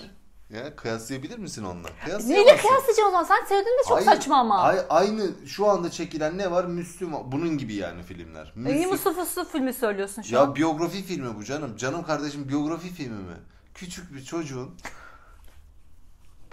Ya 0.49 0.75
kıyaslayabilir 0.75 1.37
misin 1.37 1.63
onunla? 1.63 1.87
Neyle 1.89 2.03
Kıyaslayamazsın. 2.05 2.67
kıyaslayacağım 2.67 3.07
o 3.09 3.11
zaman? 3.11 3.23
Sen 3.23 3.45
sevdin 3.45 3.65
de 3.79 3.83
çok 3.87 3.97
Hayır, 3.97 4.05
saçma 4.05 4.37
ama. 4.39 4.59
ay- 4.61 4.85
aynı 4.89 5.47
şu 5.47 5.67
anda 5.69 5.91
çekilen 5.91 6.37
ne 6.37 6.51
var? 6.51 6.65
Müslüm 6.65 7.11
bunun 7.25 7.57
gibi 7.57 7.73
yani 7.73 8.03
filmler. 8.03 8.53
İyi 8.55 8.61
Müslüm- 8.63 8.89
Mustafa 8.89 9.19
Yusuf 9.21 9.51
filmi 9.51 9.73
söylüyorsun 9.73 10.21
şu 10.21 10.39
an. 10.39 10.47
Ya 10.47 10.55
biyografi 10.55 11.03
filmi 11.03 11.35
bu 11.35 11.43
canım. 11.43 11.77
Canım 11.77 12.03
kardeşim 12.03 12.49
biyografi 12.49 12.89
filmi 12.89 13.23
mi? 13.23 13.35
Küçük 13.73 14.13
bir 14.13 14.23
çocuğun 14.23 14.75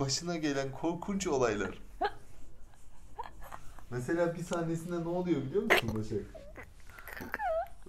başına 0.00 0.36
gelen 0.36 0.72
korkunç 0.80 1.26
olaylar. 1.26 1.78
Mesela 3.90 4.34
bir 4.34 4.42
sahnesinde 4.44 5.04
ne 5.04 5.08
oluyor 5.08 5.42
biliyor 5.42 5.62
musun 5.62 5.90
Başak? 5.94 6.42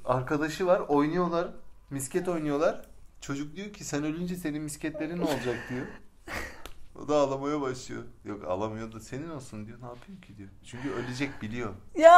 Arkadaşı 0.05 0.65
var 0.65 0.79
oynuyorlar. 0.79 1.47
Misket 1.93 2.27
oynuyorlar. 2.27 2.81
Çocuk 3.21 3.55
diyor 3.55 3.73
ki 3.73 3.83
sen 3.83 4.03
ölünce 4.03 4.35
senin 4.35 4.61
misketlerin 4.63 5.19
ne 5.19 5.23
olacak 5.23 5.57
diyor. 5.69 5.85
O 6.95 7.07
da 7.07 7.15
ağlamaya 7.15 7.61
başlıyor. 7.61 8.03
Yok 8.25 8.43
ağlamıyor 8.43 8.91
da 8.91 8.99
senin 8.99 9.29
olsun 9.29 9.67
diyor. 9.67 9.81
Ne 9.81 9.85
yapayım 9.85 10.21
ki 10.21 10.37
diyor. 10.37 10.49
Çünkü 10.63 10.91
ölecek 10.91 11.41
biliyor. 11.41 11.73
Ya 11.95 12.11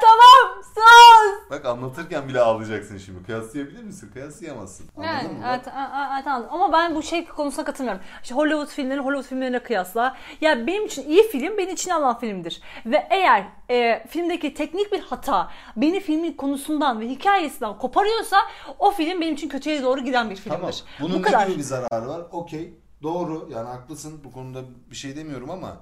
tamam 0.00 0.62
sus. 0.64 1.50
Bak 1.50 1.64
anlatırken 1.66 2.28
bile 2.28 2.40
ağlayacaksın 2.40 2.98
şimdi. 2.98 3.22
Kıyaslayabilir 3.24 3.82
misin? 3.82 4.10
Kıyaslayamazsın. 4.12 4.86
Anladın 4.96 5.12
Yani, 5.12 5.28
mı? 5.28 5.44
evet, 5.48 5.68
a- 5.68 5.70
a- 5.70 6.14
evet, 6.16 6.26
anladım. 6.26 6.50
Ama 6.52 6.72
ben 6.72 6.94
bu 6.94 7.02
şey 7.02 7.24
konusuna 7.26 7.64
katılmıyorum. 7.64 8.02
İşte 8.22 8.34
Hollywood 8.34 8.66
filmleri 8.68 9.00
Hollywood 9.00 9.28
filmlerine 9.28 9.58
kıyasla. 9.58 10.16
Ya 10.40 10.66
benim 10.66 10.86
için 10.86 11.08
iyi 11.08 11.28
film 11.28 11.58
beni 11.58 11.72
içine 11.72 11.94
alan 11.94 12.18
filmdir. 12.18 12.60
Ve 12.86 13.06
eğer 13.10 13.44
e, 13.70 14.06
filmdeki 14.08 14.54
teknik 14.54 14.92
bir 14.92 15.00
hata 15.00 15.50
beni 15.76 16.00
filmin 16.00 16.32
konusundan 16.32 17.00
ve 17.00 17.08
hikayesinden 17.08 17.78
koparıyorsa 17.78 18.36
o 18.78 18.90
film 18.90 19.20
benim 19.20 19.34
için 19.34 19.48
kötüye 19.48 19.82
doğru 19.82 20.00
giden 20.00 20.30
bir 20.30 20.36
filmdir. 20.36 20.58
Tamam. 20.58 20.72
Bunun 21.00 21.12
bu 21.14 21.18
ne 21.18 21.22
kadar. 21.22 21.46
gibi 21.46 21.58
bir 21.58 21.62
zararı 21.62 22.08
var? 22.08 22.22
Okey. 22.32 22.74
Doğru. 23.02 23.48
Yani 23.52 23.68
haklısın. 23.68 24.20
Bu 24.24 24.32
konuda 24.32 24.60
bir 24.90 24.96
şey 24.96 25.16
demiyorum 25.16 25.50
ama 25.50 25.76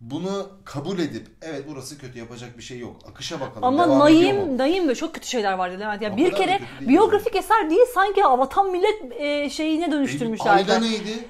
bunu 0.00 0.48
kabul 0.64 0.98
edip 0.98 1.26
evet 1.42 1.64
burası 1.68 1.98
kötü 1.98 2.18
yapacak 2.18 2.58
bir 2.58 2.62
şey 2.62 2.78
yok. 2.78 2.96
Akışa 3.10 3.40
bakalım. 3.40 3.64
Ama? 3.64 3.98
Naim, 3.98 4.58
Naim 4.58 4.88
de 4.88 4.94
çok 4.94 5.14
kötü 5.14 5.26
şeyler 5.28 5.52
vardı 5.52 5.80
Levent. 5.80 6.02
Ya 6.02 6.12
O 6.14 6.16
bir 6.16 6.32
da 6.32 6.36
kere 6.36 6.60
biyografik 6.80 7.36
eser 7.36 7.70
değil 7.70 7.86
sanki 7.94 8.22
vatan 8.24 8.70
millet 8.70 9.20
e, 9.20 9.50
şeyine 9.50 9.92
dönüştürmüşler. 9.92 10.50
Aile 10.50 10.80
neydi? 10.80 11.28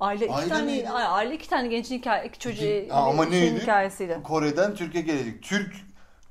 Aile 0.00 0.24
iki 0.24 0.34
Aile 0.34 0.48
tane 0.48 0.66
neydi? 0.66 0.88
Aile 0.88 1.34
iki 1.34 1.48
tane 1.48 1.68
gençin 1.68 1.98
hikaye 1.98 2.28
iki 2.28 2.38
çocuğu 2.38 2.86
Aa, 2.90 3.08
ama 3.10 3.24
neydi? 3.24 3.60
hikayesiydi. 3.62 4.20
Kore'den 4.24 4.74
Türkiye 4.74 5.02
geldik. 5.02 5.42
Türk 5.42 5.72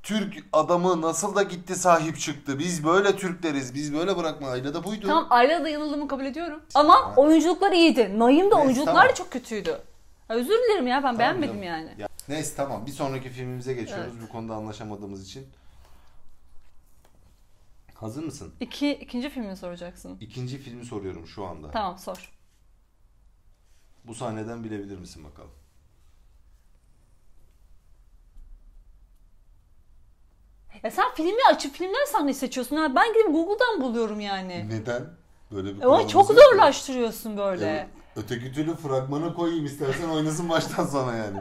Türk 0.02 0.34
adamı 0.52 1.02
nasıl 1.02 1.34
da 1.34 1.42
gitti 1.42 1.74
sahip 1.74 2.18
çıktı. 2.18 2.58
Biz 2.58 2.84
böyle 2.84 3.16
Türkleriz. 3.16 3.74
Biz 3.74 3.94
böyle 3.94 4.16
bırakma. 4.16 4.48
Aile 4.48 4.74
de 4.74 4.84
buydu. 4.84 5.06
Tamam 5.06 5.26
ailede 5.30 5.64
de 5.64 5.70
yanıldığımı 5.70 6.08
kabul 6.08 6.24
ediyorum. 6.24 6.60
Ama 6.74 7.14
oyunculuklar 7.16 7.72
iyiydi. 7.72 8.14
Naim 8.18 8.50
de 8.50 8.54
oyunculuklar 8.54 9.08
da 9.08 9.14
çok 9.14 9.30
kötüydü. 9.30 9.78
Ya 10.28 10.36
özür 10.36 10.52
dilerim 10.52 10.86
ya 10.86 11.02
ben 11.04 11.18
beğenmedim 11.18 11.48
canım. 11.48 11.62
yani. 11.62 11.90
Ya, 11.98 12.08
neyse 12.28 12.56
tamam. 12.56 12.86
Bir 12.86 12.92
sonraki 12.92 13.28
filmimize 13.30 13.74
geçiyoruz. 13.74 14.20
Bu 14.22 14.28
konuda 14.28 14.54
anlaşamadığımız 14.54 15.24
için. 15.24 15.46
Hazır 17.94 18.24
mısın? 18.24 18.54
İki, 18.60 18.90
ikinci 18.92 19.30
filmini 19.30 19.56
soracaksın. 19.56 20.16
İkinci 20.20 20.58
filmi 20.58 20.84
soruyorum 20.84 21.26
şu 21.26 21.44
anda. 21.44 21.70
Tamam 21.70 21.98
sor. 21.98 22.32
Bu 24.04 24.14
sahneden 24.14 24.64
bilebilir 24.64 24.98
misin 24.98 25.24
bakalım? 25.24 25.50
Ya 30.82 30.90
sen 30.90 31.14
filmi 31.14 31.40
açıp 31.52 31.74
filmler 31.74 32.04
sahneyi 32.12 32.34
seçiyorsun. 32.34 32.76
Ya 32.76 32.94
ben 32.94 33.12
gidip 33.12 33.26
Google'dan 33.26 33.80
buluyorum 33.80 34.20
yani. 34.20 34.66
Neden? 34.70 35.10
Böyle 35.52 35.74
bir 35.74 35.80
kuralımız 35.80 36.12
çok 36.12 36.30
yok 36.30 36.38
ya. 36.38 36.44
zorlaştırıyorsun 36.50 37.36
böyle. 37.36 37.66
Evet. 37.70 37.86
Öteki 38.16 38.52
türlü 38.52 38.74
fragmana 38.76 39.34
koyayım 39.34 39.64
istersen 39.66 40.08
oynasın 40.08 40.48
baştan 40.48 40.86
sona 40.86 41.14
yani. 41.14 41.40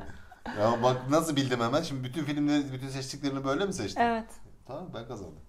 Ya 0.59 0.83
bak 0.83 1.09
nasıl 1.09 1.35
bildim 1.35 1.59
hemen. 1.59 1.81
Şimdi 1.81 2.03
bütün 2.03 2.23
filmleri, 2.23 2.73
bütün 2.73 2.87
seçtiklerini 2.89 3.45
böyle 3.45 3.65
mi 3.65 3.73
seçtin? 3.73 4.01
Evet. 4.01 4.29
Tamam 4.67 4.87
ben 4.93 5.07
kazandım. 5.07 5.39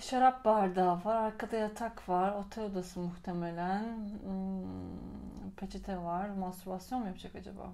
Şarap 0.00 0.44
bardağı 0.44 1.04
var, 1.04 1.16
arkada 1.16 1.56
yatak 1.56 2.08
var, 2.08 2.32
otel 2.32 2.64
odası 2.64 3.00
muhtemelen. 3.00 3.82
Hmm, 4.22 5.50
peçete 5.56 5.96
var. 5.96 6.28
Mastürbasyon 6.28 7.00
mu 7.00 7.06
yapacak 7.06 7.34
acaba? 7.34 7.66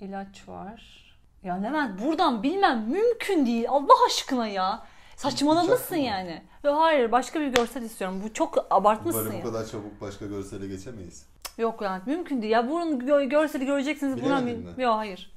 İlaç 0.00 0.48
var. 0.48 1.02
Ya 1.42 1.54
Levent 1.54 2.02
buradan 2.02 2.42
bilmem 2.42 2.88
mümkün 2.88 3.46
değil. 3.46 3.66
Allah 3.68 3.92
aşkına 4.06 4.46
ya. 4.46 4.82
Saçmalamışsın 5.22 5.96
yani. 5.96 6.42
Hayır 6.62 7.12
başka 7.12 7.40
bir 7.40 7.48
görsel 7.48 7.82
istiyorum. 7.82 8.20
Bu 8.24 8.32
çok 8.32 8.66
abartmışsın 8.70 9.24
Böyle 9.24 9.38
bu 9.38 9.46
kadar 9.46 9.66
çabuk 9.66 10.00
başka 10.00 10.26
görsele 10.26 10.66
geçemeyiz. 10.68 11.26
Yok 11.58 11.82
yani 11.82 12.02
mümkün 12.06 12.42
değil. 12.42 12.52
Ya 12.52 12.70
bunun 12.70 13.00
gö- 13.00 13.28
görseli 13.28 13.66
göreceksiniz. 13.66 14.22
Buradan 14.22 14.46
Bilemedin 14.46 14.76
mi? 14.76 14.82
Yok 14.82 14.94
hayır. 14.96 15.32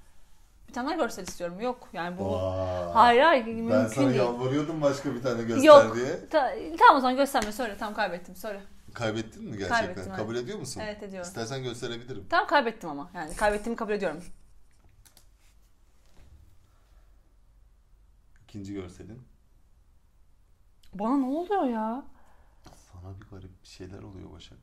Bir 0.67 0.73
tane 0.73 0.87
daha 0.87 0.95
görsel 0.95 1.23
istiyorum. 1.23 1.59
Yok 1.59 1.89
yani 1.93 2.17
bu. 2.17 2.31
Vay. 2.31 2.93
Hayır 2.93 3.21
hayır 3.21 3.45
mümkün 3.45 3.69
Ben 3.69 3.87
sana 3.87 4.05
değil. 4.09 4.19
yalvarıyordum 4.19 4.81
başka 4.81 5.15
bir 5.15 5.21
tane 5.21 5.43
göster 5.43 5.63
Yok. 5.63 5.95
diye. 5.95 6.29
Ta- 6.29 6.53
tamam 6.79 6.97
o 6.97 6.99
zaman 6.99 7.15
gösterme 7.15 7.51
söyle. 7.51 7.75
Tamam 7.79 7.93
kaybettim 7.93 8.35
söyle. 8.35 8.61
Kaybettin 8.93 9.43
mi 9.43 9.57
gerçekten? 9.57 9.77
Kaybettim, 9.77 10.03
evet. 10.07 10.17
Kabul 10.17 10.35
ediyor 10.35 10.59
musun? 10.59 10.81
Evet, 10.85 11.03
ediyorum. 11.03 11.27
İstersen 11.27 11.63
gösterebilirim. 11.63 12.25
Tamam 12.29 12.47
kaybettim 12.47 12.89
ama. 12.89 13.11
Yani 13.15 13.35
kaybettiğimi 13.35 13.75
kabul 13.77 13.93
ediyorum. 13.93 14.23
İkinci 18.43 18.73
görselin. 18.73 19.34
Bana 20.95 21.17
ne 21.17 21.25
oluyor 21.25 21.63
ya? 21.63 22.03
Sana 22.91 23.21
bir 23.21 23.25
garip 23.25 23.63
bir 23.63 23.67
şeyler 23.67 24.03
oluyor 24.03 24.31
Başak. 24.31 24.57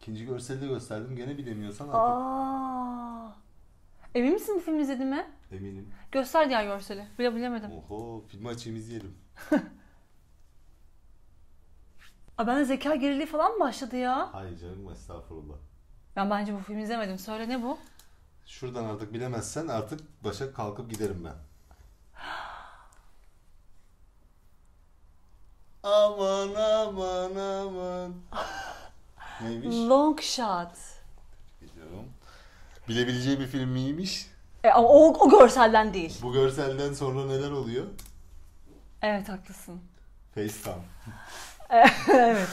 İkinci 0.00 0.24
görseli 0.26 0.60
de 0.60 0.66
gösterdim. 0.66 1.16
Gene 1.16 1.38
bilemiyorsan 1.38 1.84
artık. 1.88 2.00
Aa. 2.00 3.36
Emin 4.14 4.32
misin 4.32 4.54
bu 4.56 4.60
filmi 4.60 4.82
izlediğime? 4.82 5.30
Eminim. 5.52 5.94
Göster 6.12 6.48
diğer 6.48 6.64
görseli. 6.64 7.06
Bile 7.18 7.34
bilemedim. 7.34 7.70
Oho 7.72 8.24
filmi 8.28 8.48
açayım 8.48 8.78
izleyelim. 8.78 9.14
Aa, 12.38 12.46
bende 12.46 12.64
zeka 12.64 12.94
geriliği 12.94 13.26
falan 13.26 13.52
mı 13.52 13.60
başladı 13.60 13.96
ya? 13.96 14.34
Hayır 14.34 14.58
canım 14.58 14.90
estağfurullah. 14.92 15.56
Ben 16.16 16.30
bence 16.30 16.54
bu 16.54 16.58
filmi 16.58 16.82
izlemedim. 16.82 17.18
Söyle 17.18 17.48
ne 17.48 17.62
bu? 17.62 17.78
Şuradan 18.46 18.84
artık 18.84 19.12
bilemezsen 19.12 19.68
artık 19.68 20.24
Başak 20.24 20.54
kalkıp 20.56 20.90
giderim 20.90 21.24
ben. 21.24 21.34
Aman 25.86 26.54
aman 26.54 27.36
aman. 27.36 28.12
Neymiş? 29.42 29.76
Long 29.76 30.20
Shot. 30.20 30.72
Biliyorum. 31.62 32.04
Bilebileceği 32.88 33.40
bir 33.40 33.46
film 33.46 33.68
miymiş? 33.68 34.26
E, 34.64 34.70
ama 34.70 34.88
o, 34.88 35.26
o 35.26 35.30
görselden 35.30 35.94
değil. 35.94 36.18
Bu 36.22 36.32
görselden 36.32 36.92
sonra 36.92 37.26
neler 37.26 37.50
oluyor? 37.50 37.86
Evet 39.02 39.28
haklısın. 39.28 39.80
FaceTime. 40.34 40.84
evet. 42.08 42.48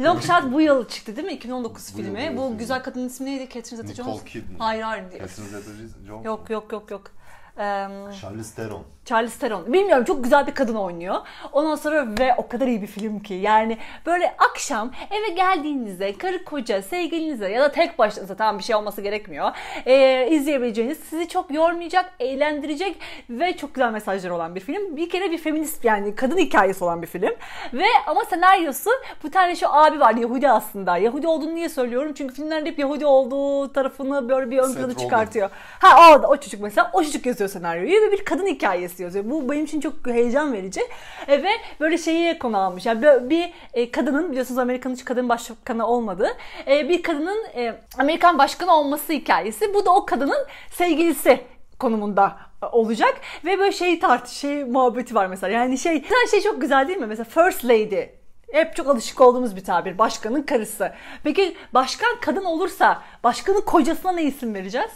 Long 0.00 0.22
Shot 0.22 0.52
bu 0.52 0.60
yıl 0.60 0.88
çıktı 0.88 1.16
değil 1.16 1.26
mi? 1.26 1.32
2019 1.34 1.92
Bu 1.92 1.96
filmi. 1.96 2.18
bu 2.36 2.42
yıl 2.42 2.52
Bu 2.54 2.58
güzel 2.58 2.82
kadının 2.82 3.06
ismi 3.08 3.26
neydi? 3.26 3.48
Catherine 3.54 3.88
Nicole 3.88 4.10
Zeta-Jones. 4.10 4.24
Kidman. 4.24 4.58
Hayır 4.58 4.82
hayır. 4.82 5.04
Catherine 5.04 5.48
Zeta-Jones. 5.48 6.24
Yok 6.24 6.50
yok 6.50 6.72
yok 6.72 6.90
yok. 6.90 7.10
Eee 7.58 7.88
Charlize 8.20 8.54
Theron. 8.54 8.82
Charlize 9.04 9.38
Theron. 9.38 9.72
Bilmiyorum 9.72 10.04
çok 10.04 10.24
güzel 10.24 10.46
bir 10.46 10.54
kadın 10.54 10.74
oynuyor. 10.74 11.16
Ondan 11.52 11.74
sonra 11.74 12.06
ve 12.18 12.34
o 12.36 12.48
kadar 12.48 12.66
iyi 12.66 12.82
bir 12.82 12.86
film 12.86 13.20
ki. 13.20 13.34
Yani 13.34 13.78
böyle 14.06 14.36
akşam 14.50 14.90
eve 15.10 15.34
geldiğinizde 15.34 16.18
karı 16.18 16.44
koca 16.44 16.82
sevgilinizle 16.82 17.48
ya 17.48 17.60
da 17.62 17.72
tek 17.72 17.98
başınıza 17.98 18.34
tamam 18.34 18.58
bir 18.58 18.64
şey 18.64 18.76
olması 18.76 19.00
gerekmiyor. 19.02 19.50
Ee, 19.86 20.28
izleyebileceğiniz 20.30 20.98
sizi 20.98 21.28
çok 21.28 21.54
yormayacak, 21.54 22.12
eğlendirecek 22.20 22.96
ve 23.30 23.56
çok 23.56 23.74
güzel 23.74 23.92
mesajları 23.92 24.34
olan 24.34 24.54
bir 24.54 24.60
film. 24.60 24.96
Bir 24.96 25.10
kere 25.10 25.30
bir 25.30 25.38
feminist 25.38 25.84
yani 25.84 26.14
kadın 26.14 26.38
hikayesi 26.38 26.84
olan 26.84 27.02
bir 27.02 27.06
film. 27.06 27.34
Ve 27.72 27.84
ama 28.06 28.24
senaryosu 28.24 28.90
bu 29.22 29.30
tane 29.30 29.56
şu 29.56 29.68
abi 29.68 30.00
var 30.00 30.14
Yahudi 30.14 30.50
aslında. 30.50 30.96
Yahudi 30.96 31.26
olduğunu 31.26 31.54
niye 31.54 31.68
söylüyorum? 31.68 32.12
Çünkü 32.14 32.34
filmlerde 32.34 32.70
hep 32.70 32.78
Yahudi 32.78 33.06
olduğu 33.06 33.72
tarafını 33.72 34.28
böyle 34.28 34.50
bir 34.50 34.58
ön 34.58 34.74
plana 34.74 34.96
çıkartıyor. 34.96 35.50
Ha 35.78 35.88
o, 36.10 36.26
o 36.28 36.36
çocuk 36.36 36.60
mesela 36.60 36.90
o 36.92 37.02
çocuk 37.02 37.26
yazıyor 37.26 37.45
senaryoyu 37.48 38.02
ve 38.02 38.12
bir 38.12 38.24
kadın 38.24 38.46
hikayesi 38.46 39.02
yazıyor. 39.02 39.24
Bu 39.30 39.50
benim 39.50 39.64
için 39.64 39.80
çok 39.80 40.06
heyecan 40.06 40.52
verici. 40.52 40.80
E, 41.28 41.42
ve 41.42 41.48
böyle 41.80 41.98
şeyi 41.98 42.38
konu 42.38 42.58
almış. 42.58 42.86
Yani 42.86 43.02
böyle 43.02 43.30
bir 43.30 43.52
e, 43.74 43.90
kadının 43.90 44.30
biliyorsunuz 44.30 44.58
Amerika'nın 44.58 44.94
hiç 44.94 45.04
kadın 45.04 45.28
başkanı 45.28 45.86
olmadı. 45.86 46.28
E, 46.66 46.88
bir 46.88 47.02
kadının 47.02 47.44
e, 47.56 47.74
Amerikan 47.98 48.38
başkanı 48.38 48.76
olması 48.76 49.12
hikayesi. 49.12 49.74
Bu 49.74 49.86
da 49.86 49.94
o 49.94 50.06
kadının 50.06 50.46
sevgilisi 50.70 51.40
konumunda 51.78 52.36
olacak 52.72 53.20
ve 53.44 53.58
böyle 53.58 53.72
şey 53.72 53.98
tart 53.98 54.28
şey 54.28 54.64
muhabbeti 54.64 55.14
var 55.14 55.26
mesela. 55.26 55.52
Yani 55.52 55.78
şey 55.78 56.04
her 56.04 56.26
şey 56.30 56.40
çok 56.40 56.60
güzel 56.60 56.88
değil 56.88 56.98
mi? 56.98 57.06
Mesela 57.06 57.24
first 57.24 57.64
lady 57.64 58.06
hep 58.52 58.76
çok 58.76 58.86
alışık 58.86 59.20
olduğumuz 59.20 59.56
bir 59.56 59.64
tabir. 59.64 59.98
Başkanın 59.98 60.42
karısı. 60.42 60.92
Peki 61.24 61.56
başkan 61.74 62.20
kadın 62.20 62.44
olursa 62.44 63.02
başkanın 63.24 63.60
kocasına 63.60 64.12
ne 64.12 64.22
isim 64.22 64.54
vereceğiz? 64.54 64.90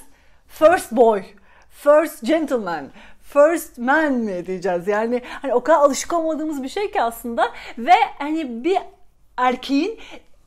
First 0.49 0.93
boy, 0.93 1.23
first 1.85 2.25
gentleman, 2.27 2.89
first 3.23 3.79
man 3.79 4.13
mi 4.13 4.47
diyeceğiz? 4.47 4.89
Yani 4.89 5.23
hani 5.43 5.55
o 5.55 5.63
kadar 5.63 5.79
alışık 5.79 6.13
olmadığımız 6.13 6.63
bir 6.63 6.69
şey 6.69 6.91
ki 6.91 7.03
aslında 7.03 7.51
ve 7.79 7.93
hani 8.19 8.65
bir 8.65 8.79
erkeğin 9.37 9.99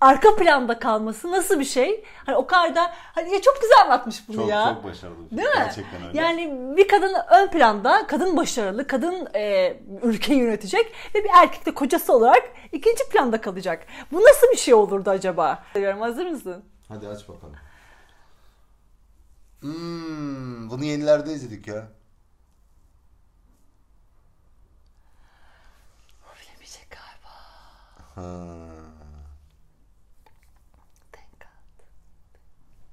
arka 0.01 0.35
planda 0.35 0.79
kalması 0.79 1.31
nasıl 1.31 1.59
bir 1.59 1.65
şey? 1.65 2.03
Hani 2.25 2.35
o 2.37 2.47
kadar 2.47 2.75
da 2.75 2.91
hani 2.95 3.33
ya 3.33 3.41
çok 3.41 3.61
güzel 3.61 3.81
anlatmış 3.85 4.27
bunu 4.27 4.35
Çok 4.37 4.49
ya. 4.49 4.73
çok 4.75 4.83
başarılı. 4.91 5.15
film. 5.29 5.37
Değil 5.37 5.49
mi? 5.49 5.53
Gerçekten 5.57 6.07
öyle. 6.07 6.21
Yani 6.21 6.53
bir 6.77 6.87
kadın 6.87 7.13
ön 7.41 7.47
planda, 7.47 8.07
kadın 8.07 8.37
başarılı, 8.37 8.87
kadın 8.87 9.27
e, 9.35 9.73
ülkeyi 10.03 10.39
yönetecek 10.39 10.91
ve 11.15 11.23
bir 11.23 11.29
erkek 11.41 11.65
de 11.65 11.73
kocası 11.73 12.13
olarak 12.13 12.43
ikinci 12.71 13.09
planda 13.09 13.41
kalacak. 13.41 13.85
Bu 14.11 14.21
nasıl 14.23 14.47
bir 14.51 14.57
şey 14.57 14.73
olurdu 14.73 15.09
acaba? 15.09 15.63
Diyorum, 15.75 16.01
hazır 16.01 16.27
mısın? 16.27 16.63
Hadi 16.89 17.07
aç 17.07 17.29
bakalım. 17.29 17.55
Hmm, 19.63 20.69
bunu 20.69 20.83
yenilerde 20.83 21.33
izledik 21.33 21.67
ya. 21.67 21.91
Bilemeyecek 26.41 26.87
galiba. 26.89 27.29
Ha. 28.15 28.23
Thank 31.11 31.39
God. 31.39 31.85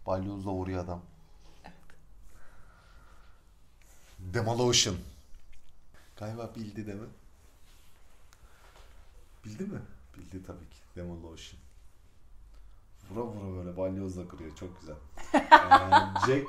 Balyozla 0.06 0.50
vuruyor 0.50 0.84
adam. 0.84 1.02
Demolition. 4.18 4.96
Galiba 6.16 6.54
bildi 6.56 6.86
değil 6.86 6.98
mi? 6.98 7.08
Bildi 9.44 9.62
mi? 9.62 9.80
Bildi 10.16 10.46
tabii 10.46 10.70
ki. 10.70 10.76
Demolition. 10.96 11.60
Vura 13.10 13.24
vura 13.24 13.56
böyle 13.56 13.76
balyozla 13.76 14.28
kırıyor. 14.28 14.56
Çok 14.56 14.80
güzel. 14.80 14.96
Ee, 15.50 16.32
Jack 16.32 16.46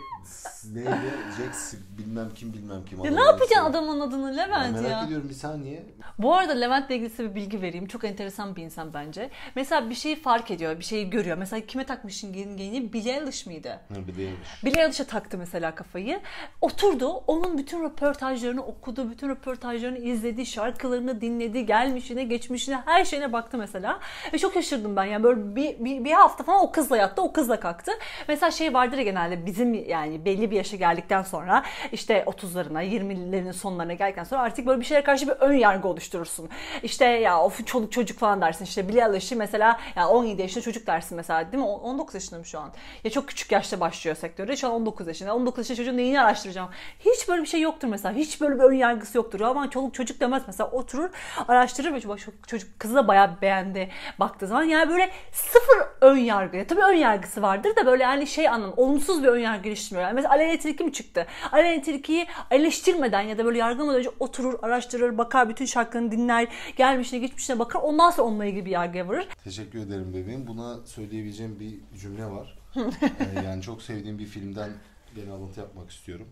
neydi? 0.73 0.89
Jack 1.37 1.81
bilmem 1.97 2.29
kim 2.35 2.53
bilmem 2.53 2.85
kim. 2.85 3.05
Ya 3.05 3.11
ne 3.11 3.21
yapacaksın 3.21 3.55
ismi. 3.55 3.69
adamın 3.69 3.99
adını 3.99 4.37
Levent 4.37 4.73
merak 4.81 4.91
ya? 4.91 5.03
ediyorum 5.05 5.29
bir 5.29 5.33
saniye. 5.33 5.85
Bu 6.19 6.35
arada 6.35 6.53
Levent'le 6.53 6.89
ilgili 6.89 7.09
size 7.09 7.29
bir 7.29 7.35
bilgi 7.35 7.61
vereyim. 7.61 7.87
Çok 7.87 8.03
enteresan 8.03 8.55
bir 8.55 8.63
insan 8.63 8.93
bence. 8.93 9.29
Mesela 9.55 9.89
bir 9.89 9.95
şeyi 9.95 10.15
fark 10.15 10.51
ediyor, 10.51 10.79
bir 10.79 10.83
şeyi 10.83 11.09
görüyor. 11.09 11.37
Mesela 11.37 11.65
kime 11.65 11.85
takmışsın 11.85 12.33
gelin 12.33 12.57
gelini? 12.57 12.93
Billie 12.93 13.13
Eilish 13.13 13.45
miydi? 13.45 13.79
Bir 13.89 14.17
değilmiş. 14.17 14.49
Billie 14.65 14.81
Eilish'e 14.81 15.03
taktı 15.03 15.37
mesela 15.37 15.75
kafayı. 15.75 16.19
Oturdu, 16.61 17.07
onun 17.07 17.57
bütün 17.57 17.83
röportajlarını 17.83 18.65
okudu, 18.65 19.09
bütün 19.11 19.29
röportajlarını 19.29 19.97
izledi, 19.97 20.45
şarkılarını 20.45 21.21
dinledi, 21.21 21.65
gelmişine, 21.65 22.23
geçmişine, 22.23 22.81
her 22.85 23.05
şeyine 23.05 23.33
baktı 23.33 23.57
mesela. 23.57 23.99
Ve 24.33 24.37
çok 24.37 24.53
şaşırdım 24.53 24.95
ben. 24.95 25.05
Yani 25.05 25.23
böyle 25.23 25.55
bir, 25.55 25.85
bir, 25.85 26.05
bir 26.05 26.11
hafta 26.11 26.43
falan 26.51 26.63
o 26.63 26.71
kızla 26.71 26.97
yattı, 26.97 27.21
o 27.21 27.33
kızla 27.33 27.59
kalktı. 27.59 27.91
Mesela 28.27 28.51
şey 28.51 28.73
vardır 28.73 28.97
ya 28.97 29.03
genelde 29.03 29.45
bizim 29.45 29.73
yani 29.73 30.25
belli 30.25 30.51
bir 30.51 30.55
yaşa 30.55 30.77
geldikten 30.77 31.21
sonra 31.21 31.63
işte 31.91 32.23
30'larına, 32.27 32.83
20'lerin 32.83 33.53
sonlarına 33.53 33.93
geldikten 33.93 34.23
sonra 34.23 34.41
artık 34.41 34.67
böyle 34.67 34.79
bir 34.79 34.85
şeylere 34.85 35.03
karşı 35.03 35.27
bir 35.27 35.33
ön 35.33 35.53
yargı 35.53 35.87
oluşturursun. 35.87 36.49
İşte 36.83 37.05
ya 37.05 37.41
of 37.41 37.67
çoluk 37.67 37.91
çocuk 37.91 38.19
falan 38.19 38.41
dersin. 38.41 38.65
İşte 38.65 38.87
Billie 38.87 39.01
Eilish'i 39.01 39.35
mesela 39.35 39.79
ya 39.95 40.07
17 40.07 40.41
yaşında 40.41 40.63
çocuk 40.63 40.87
dersin 40.87 41.17
mesela 41.17 41.51
değil 41.51 41.63
mi? 41.63 41.69
19 41.69 42.15
yaşında 42.15 42.39
mı 42.39 42.45
şu 42.45 42.59
an? 42.59 42.71
Ya 43.03 43.11
çok 43.11 43.27
küçük 43.27 43.51
yaşta 43.51 43.79
başlıyor 43.79 44.15
sektöre. 44.17 44.55
Şu 44.55 44.67
an 44.67 44.73
19 44.73 45.07
yaşında. 45.07 45.35
19 45.35 45.69
yaşında 45.69 45.77
çocuğun 45.77 45.97
neyini 45.97 46.21
araştıracağım? 46.21 46.69
Hiç 46.99 47.29
böyle 47.29 47.41
bir 47.41 47.47
şey 47.47 47.61
yoktur 47.61 47.87
mesela. 47.87 48.15
Hiç 48.15 48.41
böyle 48.41 48.55
bir 48.55 48.63
ön 48.63 48.73
yargısı 48.73 49.17
yoktur. 49.17 49.41
Ama 49.41 49.69
çoluk 49.69 49.93
çocuk 49.93 50.19
demez 50.19 50.43
mesela. 50.47 50.71
Oturur 50.71 51.09
araştırır 51.47 51.93
ve 51.93 52.01
çocuk 52.47 52.79
kızı 52.79 52.95
da 52.95 53.07
bayağı 53.07 53.41
beğendi 53.41 53.89
baktığı 54.19 54.47
zaman. 54.47 54.63
Yani 54.63 54.89
böyle 54.89 55.11
sıfır 55.31 55.77
ön 56.01 56.17
yargı 56.17 56.40
yargı. 56.41 56.67
Tabii 56.67 56.81
ön 56.81 56.93
yargısı 56.93 57.41
vardır 57.41 57.75
da 57.75 57.85
böyle 57.85 58.03
yani 58.03 58.27
şey 58.27 58.49
anlam 58.49 58.73
olumsuz 58.77 59.23
bir 59.23 59.27
ön 59.27 59.39
yargı 59.39 59.63
geliştirmiyor. 59.63 60.07
Yani 60.07 60.15
mesela 60.15 60.33
Aleyna 60.33 60.57
Tilki 60.57 60.83
mi 60.83 60.93
çıktı? 60.93 61.27
Aleyna 61.51 61.81
Tilki'yi 61.81 62.27
eleştirmeden 62.51 63.21
ya 63.21 63.37
da 63.37 63.45
böyle 63.45 63.57
yargılamadan 63.57 63.99
önce 63.99 64.09
oturur, 64.19 64.59
araştırır, 64.61 65.17
bakar, 65.17 65.49
bütün 65.49 65.65
şarkılarını 65.65 66.11
dinler, 66.11 66.47
gelmişine 66.75 67.19
geçmişine 67.19 67.59
bakar. 67.59 67.79
Ondan 67.79 68.09
sonra 68.09 68.27
onunla 68.27 68.45
ilgili 68.45 68.65
bir 68.65 68.71
yargıya 68.71 69.07
varır. 69.07 69.27
Teşekkür 69.43 69.79
ederim 69.79 70.13
bebeğim. 70.13 70.47
Buna 70.47 70.77
söyleyebileceğim 70.85 71.59
bir 71.59 71.99
cümle 71.99 72.25
var. 72.25 72.57
Ee, 73.35 73.45
yani 73.45 73.61
çok 73.61 73.81
sevdiğim 73.81 74.19
bir 74.19 74.25
filmden 74.25 74.69
gene 75.15 75.31
alıntı 75.31 75.59
yapmak 75.59 75.91
istiyorum. 75.91 76.27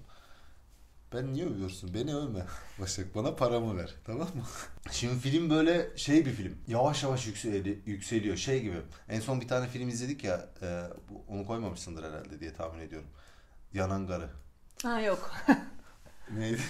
Ben 1.13 1.34
niye 1.34 1.46
övüyorsun? 1.46 1.94
Beni 1.94 2.16
övme. 2.16 2.46
Başak 2.80 3.16
bana 3.16 3.36
paramı 3.36 3.78
ver. 3.78 3.96
Tamam 4.06 4.28
mı? 4.28 4.44
Şimdi 4.92 5.20
film 5.20 5.50
böyle 5.50 5.98
şey 5.98 6.25
bir 6.25 6.32
film. 6.32 6.58
Yavaş 6.68 7.04
yavaş 7.04 7.28
yükseli, 7.28 7.82
yükseliyor. 7.86 8.38
Şey 8.38 8.62
gibi. 8.62 8.82
En 9.10 9.20
son 9.20 9.42
bir 9.42 9.48
tane 9.48 9.68
film 9.68 9.89
izledik 9.89 10.24
ya. 10.24 10.50
e, 10.62 10.84
onu 11.28 11.46
koymamışsındır 11.46 12.04
herhalde 12.04 12.39
diye 12.39 12.54
tahmin 12.54 12.80
ediyorum. 12.80 13.10
Yanan 13.74 14.08
Garı. 14.08 14.30
Ha 14.84 15.01
yok. 15.01 15.32
Neydi? 16.38 16.62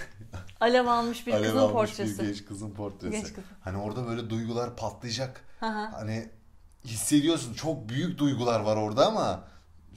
Alev 0.60 0.86
almış 0.86 1.28
bir 1.28 1.34
Alev 1.34 1.46
kızın 1.46 1.58
almış 1.58 1.74
portresi. 1.74 2.20
Bir 2.20 2.28
genç 2.28 2.46
kızın 2.46 2.72
portresi. 2.72 3.12
Genç 3.12 3.34
kız. 3.34 3.44
Hani 3.62 3.78
orada 3.78 4.08
böyle 4.08 4.30
duygular 4.30 4.76
patlayacak. 4.76 5.42
Hı. 5.60 5.66
Hani 5.66 6.30
hissediyorsun 6.86 7.54
çok 7.54 7.90
büyük 7.90 8.18
duygular 8.18 8.60
var 8.60 8.76
orada 8.76 9.08
ama 9.08 9.48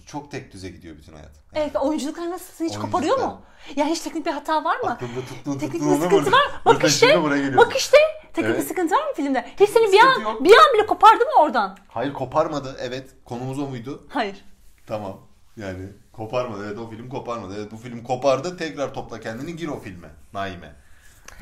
çok 0.06 0.30
tek 0.30 0.52
düze 0.52 0.68
gidiyor 0.68 0.97
bütün 0.97 1.12
hayat. 1.12 1.30
Yani 1.54 1.64
Evet 1.64 1.76
oyunculuklar 1.76 2.30
nasıl? 2.30 2.64
Hiç 2.64 2.73
Oyunculuklar- 2.73 2.80
koparıyor 2.80 3.18
mu? 3.18 3.42
Ya 3.76 3.87
hiç 3.87 4.00
teknik 4.00 4.26
bir 4.26 4.30
hata 4.30 4.64
var 4.64 4.80
mı? 4.80 4.90
Aklımda 4.90 5.21
tuttuğun 5.21 5.59
Teknik 5.59 5.82
bir 5.82 6.00
sıkıntı 6.00 6.32
var. 6.32 6.42
Bak 6.64 6.85
işte. 6.85 7.23
Bak 7.56 7.76
işte. 7.76 7.97
Teknik 8.32 8.50
bir 8.50 8.54
Evet. 8.54 8.68
sıkıntı 8.68 8.94
var 8.94 9.06
mı 9.09 9.14
filmde? 9.16 9.47
Hiç 9.61 9.71
seni 9.71 9.92
bir 9.92 9.99
an, 10.00 10.21
yok. 10.21 10.44
bir 10.44 10.50
an 10.52 10.75
bile 10.75 10.87
kopardı 10.87 11.25
mı 11.25 11.30
oradan? 11.40 11.78
Hayır 11.88 12.12
koparmadı. 12.12 12.76
Evet 12.80 13.11
konumuz 13.25 13.59
o 13.59 13.66
muydu? 13.68 14.06
Hayır. 14.09 14.44
Tamam. 14.87 15.21
Yani 15.56 15.87
koparmadı. 16.12 16.66
Evet 16.68 16.78
o 16.78 16.90
film 16.90 17.09
koparmadı. 17.09 17.54
Evet 17.59 17.73
bu 17.73 17.76
film 17.76 18.02
kopardı. 18.04 18.56
Tekrar 18.56 18.94
topla 18.94 19.21
kendini 19.21 19.56
gir 19.56 19.68
o 19.68 19.80
filme. 19.80 20.09
Naime. 20.32 20.75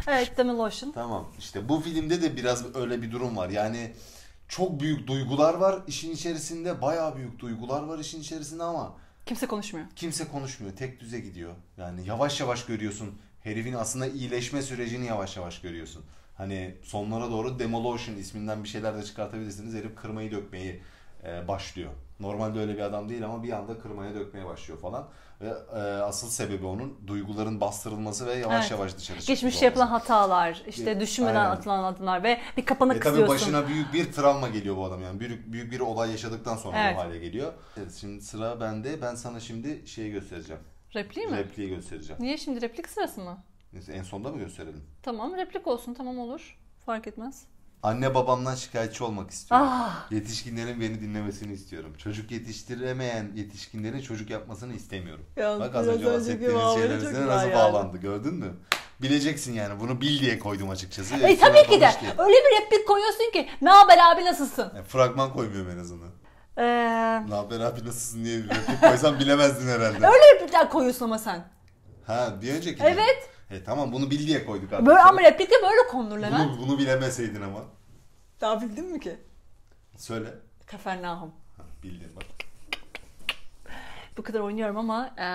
Evet 0.09 0.33
Demi 0.37 0.53
Lotion. 0.57 0.93
Tamam. 0.93 1.29
İşte 1.39 1.69
bu 1.69 1.81
filmde 1.81 2.23
de 2.23 2.37
biraz 2.37 2.77
öyle 2.77 3.03
bir 3.03 3.13
durum 3.13 3.37
var. 3.37 3.49
Yani 3.49 3.93
çok 4.51 4.81
büyük 4.81 5.07
duygular 5.07 5.55
var 5.55 5.83
işin 5.87 6.11
içerisinde. 6.13 6.83
Bayağı 6.83 7.17
büyük 7.17 7.39
duygular 7.39 7.83
var 7.83 7.99
işin 7.99 8.21
içerisinde 8.21 8.63
ama 8.63 8.97
Kimse 9.27 9.47
konuşmuyor. 9.47 9.87
kimse 9.97 10.29
konuşmuyor. 10.29 10.77
Tek 10.77 11.01
düze 11.01 11.21
gidiyor. 11.21 11.55
Yani 11.77 12.07
yavaş 12.07 12.41
yavaş 12.41 12.67
görüyorsun. 12.67 13.19
Herifin 13.43 13.73
aslında 13.73 14.07
iyileşme 14.07 14.63
sürecini 14.63 15.07
yavaş 15.07 15.37
yavaş 15.37 15.61
görüyorsun. 15.61 16.05
Hani 16.37 16.75
sonlara 16.83 17.31
doğru 17.31 17.59
Demolition 17.59 18.17
isminden 18.17 18.65
bir 18.65 18.69
şeyler 18.69 18.97
de 18.97 19.03
çıkartabilirsiniz. 19.03 19.75
Herif 19.75 19.97
kırmayı 19.97 20.31
dökmeyi 20.31 20.83
e, 21.25 21.49
başlıyor. 21.49 21.91
Normalde 22.21 22.61
öyle 22.61 22.75
bir 22.75 22.81
adam 22.81 23.09
değil 23.09 23.25
ama 23.25 23.43
bir 23.43 23.53
anda 23.53 23.79
kırmaya 23.79 24.15
dökmeye 24.15 24.47
başlıyor 24.47 24.81
falan. 24.81 25.09
Ve 25.41 25.49
e, 25.75 25.79
asıl 25.81 26.29
sebebi 26.29 26.67
onun 26.67 26.99
duyguların 27.07 27.61
bastırılması 27.61 28.27
ve 28.27 28.35
yavaş 28.35 28.61
Evet. 28.61 28.71
yavaş 28.71 28.97
dışarı 28.97 29.03
çıkması 29.19 29.27
Geçmişte 29.33 29.65
yapılan 29.65 29.87
hatalar, 29.87 30.63
işte 30.67 31.01
düşünmeden 31.01 31.35
Aynen. 31.35 31.51
atılan 31.51 31.85
adımlar 31.85 32.23
ve 32.23 32.41
bir 32.57 32.65
kapana 32.67 32.95
E 32.95 33.01
tabii 33.01 33.05
kısıyorsun. 33.05 33.35
başına 33.35 33.69
büyük 33.69 33.93
bir 33.93 34.13
travma 34.13 34.49
geliyor 34.49 34.77
bu 34.77 34.85
adam 34.85 35.03
yani. 35.03 35.21
Büyük, 35.21 35.53
büyük 35.53 35.73
bir 35.73 35.81
olay 35.81 36.11
yaşadıktan 36.11 36.57
sonra 36.57 36.79
Evet. 36.79 36.97
o 36.97 37.01
hale 37.01 37.19
geliyor. 37.19 37.53
Evet, 37.77 37.95
şimdi 38.01 38.23
sıra 38.23 38.61
bende. 38.61 39.03
Ben 39.03 39.15
sana 39.15 39.41
şimdi 39.41 39.89
şeyi 39.89 40.13
göstereceğim. 40.13 40.63
Repliği 40.95 41.27
mi? 41.27 41.37
Repliği 41.37 41.69
göstereceğim. 41.69 42.23
Niye 42.23 42.39
şimdi 42.39 42.61
replik 42.61 42.89
sırası 42.89 43.21
mı? 43.21 43.39
En 43.93 44.03
sonda 44.03 44.29
mı 44.29 44.39
gösterelim? 44.39 44.83
Tamam 45.03 45.37
replik 45.37 45.67
olsun 45.67 45.95
tamam 45.95 46.19
olur. 46.19 46.59
Fark 46.87 47.07
etmez. 47.07 47.45
Anne 47.83 48.15
babamdan 48.15 48.55
şikayetçi 48.55 49.05
olmak 49.05 49.31
istiyorum. 49.31 49.67
Ah. 49.71 50.11
Yetişkinlerin 50.11 50.81
beni 50.81 51.01
dinlemesini 51.01 51.53
istiyorum. 51.53 51.95
Çocuk 51.99 52.31
yetiştiremeyen 52.31 53.31
yetişkinlerin 53.35 54.01
çocuk 54.01 54.31
yapmasını 54.31 54.75
istemiyorum. 54.75 55.25
Ya, 55.37 55.61
Bak 55.61 55.75
az 55.77 55.87
önce 55.87 56.07
önceki 56.07 56.15
bahsettiğimiz 56.21 56.55
muhabbeti 56.57 56.81
şeyler 56.81 56.95
çok 57.01 57.09
üzerine 57.09 57.19
güzel 57.21 57.37
nasıl 57.37 57.49
yani. 57.49 57.59
bağlandı 57.59 57.97
gördün 57.99 58.35
mü? 58.35 58.53
Bileceksin 59.03 59.53
yani 59.53 59.81
bunu 59.81 60.01
bil 60.01 60.21
diye 60.21 60.39
koydum 60.39 60.71
açıkçası. 60.71 61.15
E 61.15 61.19
Hepsine 61.19 61.39
tabii 61.49 61.63
ki 61.63 61.81
de. 61.81 61.91
diye. 62.01 62.11
Öyle 62.19 62.35
bir 62.37 62.63
replik 62.65 62.89
koyuyorsun 62.89 63.31
ki 63.33 63.49
ne 63.63 63.71
haber 63.71 63.99
abi 64.13 64.25
nasılsın? 64.25 64.73
Yani 64.77 64.85
fragman 64.87 65.33
koymuyorum 65.33 65.71
en 65.71 65.79
azından. 65.79 66.09
Ee, 66.57 66.63
Ne 67.31 67.35
haber 67.35 67.61
abi 67.61 67.81
nasılsın 67.87 68.25
diye 68.25 68.39
bir 68.39 68.49
replik 68.51 68.81
koysam 68.81 69.19
bilemezdin 69.19 69.69
herhalde. 69.69 69.97
öyle 70.07 70.35
replikler 70.35 70.71
koyuyorsun 70.71 71.05
ama 71.05 71.19
sen. 71.19 71.45
Ha 72.07 72.35
bir 72.43 72.55
önceki. 72.55 72.83
Evet. 72.85 73.29
E 73.51 73.65
tamam 73.65 73.93
bunu 73.93 74.11
bil 74.11 74.27
diye 74.27 74.47
koyduk 74.47 74.73
artık. 74.73 74.87
Böyle 74.87 74.99
ama 75.01 75.21
replikte 75.21 75.55
böyle 75.63 75.89
konulur 75.91 76.19
Levent. 76.19 76.51
bunu, 76.51 76.67
bunu 76.67 76.79
bilemeseydin 76.79 77.43
ama. 77.43 77.65
Daha 78.41 78.61
bildin 78.61 78.93
mi 78.93 79.01
ki? 79.01 79.17
Söyle. 79.97 80.35
Kafernaum. 80.67 81.33
Ha, 81.57 81.63
bildin 81.83 82.17
bak. 82.17 82.25
Bu 84.17 84.23
kadar 84.23 84.41
oynuyorum 84.41 84.77
ama 84.77 85.07
e, 85.19 85.27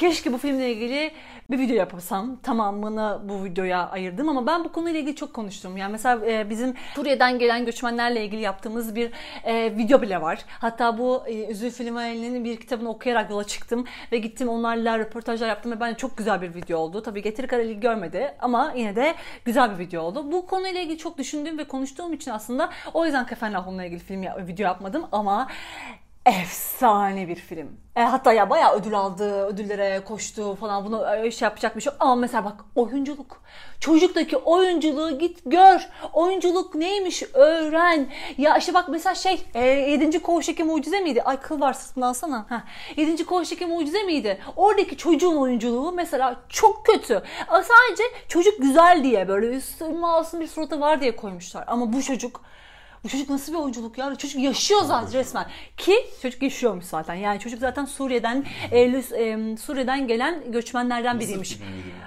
keşke 0.00 0.32
bu 0.32 0.38
filmle 0.38 0.72
ilgili 0.72 1.10
bir 1.50 1.58
video 1.58 1.76
yapsam. 1.76 2.36
Tamamını 2.36 3.20
bu 3.24 3.44
videoya 3.44 3.90
ayırdım 3.90 4.28
ama 4.28 4.46
ben 4.46 4.64
bu 4.64 4.72
konuyla 4.72 5.00
ilgili 5.00 5.16
çok 5.16 5.34
konuştum. 5.34 5.76
Yani 5.76 5.92
mesela 5.92 6.26
e, 6.26 6.50
bizim 6.50 6.74
Suriye'den 6.94 7.38
gelen 7.38 7.64
göçmenlerle 7.64 8.24
ilgili 8.24 8.40
yaptığımız 8.40 8.94
bir 8.94 9.10
e, 9.44 9.76
video 9.76 10.02
bile 10.02 10.20
var. 10.20 10.44
Hatta 10.48 10.98
bu 10.98 11.22
e, 11.26 11.46
Üzül 11.46 11.70
Filmali'nin 11.70 12.44
bir 12.44 12.56
kitabını 12.56 12.88
okuyarak 12.88 13.30
yola 13.30 13.44
çıktım 13.44 13.84
ve 14.12 14.18
gittim 14.18 14.48
onlarla 14.48 14.98
röportajlar 14.98 15.48
yaptım 15.48 15.72
ve 15.72 15.80
bence 15.80 15.96
çok 15.96 16.16
güzel 16.16 16.42
bir 16.42 16.54
video 16.54 16.78
oldu. 16.78 17.02
Tabii 17.02 17.22
getiri 17.22 17.46
kara 17.46 17.62
ilgi 17.62 17.80
görmedi 17.80 18.34
ama 18.40 18.72
yine 18.76 18.96
de 18.96 19.14
güzel 19.44 19.74
bir 19.74 19.78
video 19.78 20.02
oldu. 20.02 20.32
Bu 20.32 20.46
konuyla 20.46 20.80
ilgili 20.80 20.98
çok 20.98 21.18
düşündüğüm 21.18 21.58
ve 21.58 21.64
konuştuğum 21.64 22.12
için 22.12 22.30
aslında 22.30 22.70
o 22.94 23.04
yüzden 23.04 23.26
Kefenlahum'la 23.26 23.84
ilgili 23.84 24.00
film 24.00 24.22
video 24.22 24.64
yapmadım 24.64 25.06
ama 25.12 25.48
efsane 26.26 27.28
bir 27.28 27.36
film. 27.36 27.80
E, 27.96 28.00
hatta 28.00 28.32
ya 28.32 28.50
bayağı 28.50 28.74
ödül 28.74 28.94
aldı, 28.94 29.46
ödüllere 29.46 30.04
koştu 30.04 30.54
falan 30.54 30.84
bunu 30.84 31.16
e, 31.16 31.30
şey 31.30 31.46
yapacak 31.46 31.76
bir 31.76 31.80
şey. 31.80 31.92
Ama 32.00 32.14
mesela 32.14 32.44
bak 32.44 32.64
oyunculuk. 32.74 33.42
Çocuktaki 33.80 34.36
oyunculuğu 34.36 35.18
git 35.18 35.40
gör. 35.46 35.88
Oyunculuk 36.12 36.74
neymiş 36.74 37.22
öğren. 37.34 38.08
Ya 38.38 38.56
işte 38.56 38.74
bak 38.74 38.88
mesela 38.88 39.14
şey 39.14 39.46
e, 39.54 39.64
7. 39.66 40.22
Koğuştaki 40.22 40.64
Mucize 40.64 41.00
miydi? 41.00 41.22
Ay 41.22 41.40
kıl 41.40 41.60
var 41.60 41.72
sırtından 41.72 42.12
sana. 42.12 42.46
Heh. 42.48 42.96
7. 42.96 43.26
Koğuştaki 43.26 43.66
Mucize 43.66 44.02
miydi? 44.02 44.38
Oradaki 44.56 44.96
çocuğun 44.96 45.36
oyunculuğu 45.36 45.92
mesela 45.92 46.36
çok 46.48 46.86
kötü. 46.86 47.22
Sadece 47.48 48.02
çocuk 48.28 48.62
güzel 48.62 49.04
diye 49.04 49.28
böyle 49.28 49.46
üstü 49.46 49.88
masum 49.88 50.40
bir 50.40 50.46
suratı 50.46 50.80
var 50.80 51.00
diye 51.00 51.16
koymuşlar. 51.16 51.64
Ama 51.66 51.92
bu 51.92 52.02
çocuk 52.02 52.40
bu 53.04 53.08
çocuk 53.08 53.30
nasıl 53.30 53.52
bir 53.52 53.58
oyunculuk 53.58 53.98
ya? 53.98 54.14
Çocuk 54.14 54.40
yaşıyor 54.40 54.80
zaten 54.84 55.12
resmen. 55.12 55.46
Ki 55.76 55.94
çocuk 56.22 56.42
yaşıyormuş 56.42 56.84
zaten. 56.84 57.14
Yani 57.14 57.38
çocuk 57.38 57.60
zaten 57.60 57.84
Suriye'den 57.84 58.44
e, 58.70 58.80
e, 58.80 59.56
Suriye'den 59.56 60.08
gelen 60.08 60.52
göçmenlerden 60.52 61.20
biriymiş. 61.20 61.58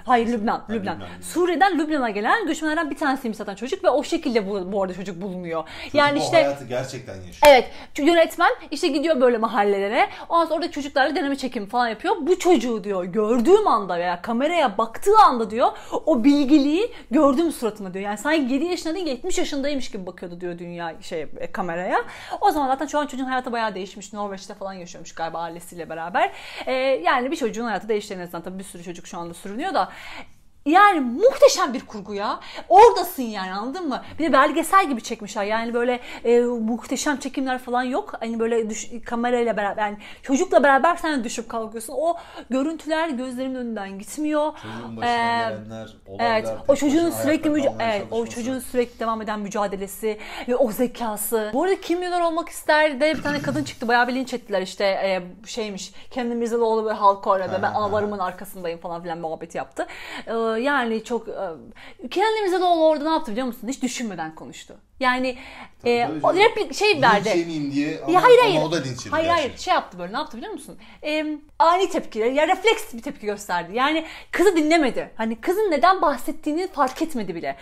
Hayır 0.06 0.26
Lübnan, 0.26 0.64
Lübnan. 0.70 0.94
Lübnan. 0.94 1.08
Suriye'den 1.22 1.78
Lübnan'a 1.78 2.10
gelen 2.10 2.46
göçmenlerden 2.46 2.90
bir 2.90 2.96
tanesiymiş 2.96 3.38
zaten 3.38 3.54
çocuk 3.54 3.84
ve 3.84 3.90
o 3.90 4.04
şekilde 4.04 4.50
bu, 4.50 4.72
bu 4.72 4.82
arada 4.82 4.94
çocuk 4.94 5.22
bulunuyor. 5.22 5.64
Çocuk 5.82 5.94
yani 5.94 6.20
o 6.20 6.22
işte 6.22 6.36
hayatı 6.36 6.64
gerçekten 6.64 7.14
yaşıyor. 7.14 7.38
Evet. 7.46 7.70
Yönetmen 7.98 8.50
işte 8.70 8.88
gidiyor 8.88 9.20
böyle 9.20 9.38
mahallelere. 9.38 10.08
Ondan 10.28 10.44
sonra 10.44 10.54
orada 10.54 10.70
çocuklarla 10.70 11.16
deneme 11.16 11.36
çekim 11.36 11.66
falan 11.66 11.88
yapıyor. 11.88 12.16
Bu 12.20 12.38
çocuğu 12.38 12.84
diyor 12.84 13.04
gördüğüm 13.04 13.66
anda 13.66 13.98
veya 13.98 14.22
kameraya 14.22 14.78
baktığı 14.78 15.18
anda 15.26 15.50
diyor 15.50 15.68
o 16.06 16.24
bilgiliği 16.24 16.92
gördüğüm 17.10 17.52
suratına 17.52 17.94
diyor. 17.94 18.04
Yani 18.04 18.18
sanki 18.18 18.54
7 18.54 18.64
yaşında 18.64 18.94
değil 18.94 19.06
70 19.06 19.38
yaşındaymış 19.38 19.90
gibi 19.90 20.06
bakıyordu 20.06 20.40
diyor 20.40 20.58
dünya 20.58 20.83
şey 21.00 21.22
e, 21.22 21.52
kameraya. 21.52 22.04
O 22.40 22.50
zaman 22.50 22.66
zaten 22.68 22.86
şu 22.86 22.98
an 22.98 23.06
çocuğun 23.06 23.24
hayatı 23.24 23.52
bayağı 23.52 23.74
değişmiş. 23.74 24.12
Norveç'te 24.12 24.54
falan 24.54 24.72
yaşıyormuş 24.72 25.14
galiba 25.14 25.38
ailesiyle 25.38 25.88
beraber. 25.90 26.32
Ee, 26.66 26.72
yani 27.04 27.30
bir 27.30 27.36
çocuğun 27.36 27.64
hayatı 27.64 27.88
değişti 27.88 28.14
en 28.14 28.18
azından. 28.18 28.42
Tabii 28.42 28.58
bir 28.58 28.64
sürü 28.64 28.82
çocuk 28.82 29.06
şu 29.06 29.18
anda 29.18 29.34
sürünüyor 29.34 29.74
da. 29.74 29.88
Yani 30.66 31.00
muhteşem 31.00 31.74
bir 31.74 31.86
kurgu 31.86 32.14
ya. 32.14 32.40
Oradasın 32.68 33.22
yani 33.22 33.52
anladın 33.52 33.88
mı? 33.88 34.02
Bir 34.18 34.24
de 34.24 34.32
belgesel 34.32 34.88
gibi 34.88 35.02
çekmişler. 35.02 35.44
Yani 35.44 35.74
böyle 35.74 36.00
e, 36.24 36.40
muhteşem 36.40 37.16
çekimler 37.16 37.58
falan 37.58 37.82
yok. 37.82 38.12
Hani 38.20 38.40
böyle 38.40 38.70
düş, 38.70 38.90
kamerayla 39.06 39.56
beraber 39.56 39.82
yani 39.82 39.96
çocukla 40.22 40.62
beraber 40.62 40.96
sen 40.96 41.24
düşüp 41.24 41.48
kalkıyorsun. 41.48 41.94
O 41.96 42.16
görüntüler 42.50 43.08
gözlerimin 43.08 43.54
önünden 43.54 43.98
gitmiyor. 43.98 44.52
Çocuğun 44.62 44.96
başına 44.96 45.10
Ee, 45.10 45.48
gelenler, 45.48 45.96
olaylar, 46.06 46.30
Evet, 46.32 46.48
o 46.68 46.76
çocuğun 46.76 47.10
sürekli 47.10 47.50
müca- 47.50 47.74
evet, 47.80 48.06
o 48.10 48.26
çocuğun 48.26 48.58
sürekli 48.58 49.00
devam 49.00 49.22
eden 49.22 49.40
mücadelesi 49.40 50.18
ve 50.48 50.56
o 50.56 50.70
zekası. 50.70 51.50
Bu 51.52 51.62
arada 51.62 51.80
Kim 51.80 51.98
Milyoner 51.98 52.20
olmak 52.20 52.48
ister 52.48 53.00
de 53.00 53.14
bir 53.14 53.22
tane 53.22 53.42
kadın 53.42 53.64
çıktı. 53.64 53.88
Bayağı 53.88 54.08
bir 54.08 54.14
linç 54.14 54.34
ettiler 54.34 54.62
işte 54.62 54.84
e, 54.84 55.22
şeymiş. 55.46 55.92
Kendi 56.10 56.34
Mirzalıoğlu 56.34 56.86
ve 56.86 56.92
halka 56.92 57.32
aradı. 57.32 57.60
Ben 57.62 57.72
avarımın 57.72 58.18
arkasındayım 58.18 58.78
falan 58.80 59.02
filan 59.02 59.18
muhabbeti 59.18 59.58
yaptı. 59.58 59.86
E, 60.26 60.53
yani 60.58 61.04
çok 61.04 61.28
e, 61.28 62.08
Kenan 62.10 62.36
İmirzalıoğlu 62.36 62.86
orada 62.88 63.04
ne 63.04 63.10
yaptı 63.10 63.32
biliyor 63.32 63.46
musun? 63.46 63.68
Hiç 63.68 63.82
düşünmeden 63.82 64.34
konuştu. 64.34 64.74
Yani 65.00 65.36
e, 65.86 66.08
o 66.22 66.34
replik 66.34 66.74
şey 66.74 67.02
verdi. 67.02 67.28
Linç 67.28 67.74
diye 67.74 68.00
ama, 68.02 68.12
Ya 68.12 68.22
hayır 68.22 68.38
ama 68.38 68.48
hayır. 68.48 68.62
o 68.62 68.72
da 68.72 68.76
linç 68.76 68.98
yedi 68.98 69.10
Hayır 69.10 69.28
hayır 69.28 69.56
şey 69.56 69.74
yaptı 69.74 69.98
böyle 69.98 70.12
ne 70.12 70.16
yaptı 70.16 70.36
biliyor 70.36 70.52
musun? 70.52 70.78
Ee, 71.04 71.26
ani 71.58 71.90
tepki 71.90 72.18
ya 72.18 72.48
refleks 72.48 72.94
bir 72.94 73.02
tepki 73.02 73.26
gösterdi. 73.26 73.70
Yani 73.74 74.04
kızı 74.30 74.56
dinlemedi. 74.56 75.10
Hani 75.16 75.40
kızın 75.40 75.70
neden 75.70 76.02
bahsettiğini 76.02 76.68
fark 76.68 77.02
etmedi 77.02 77.34
bile. 77.34 77.56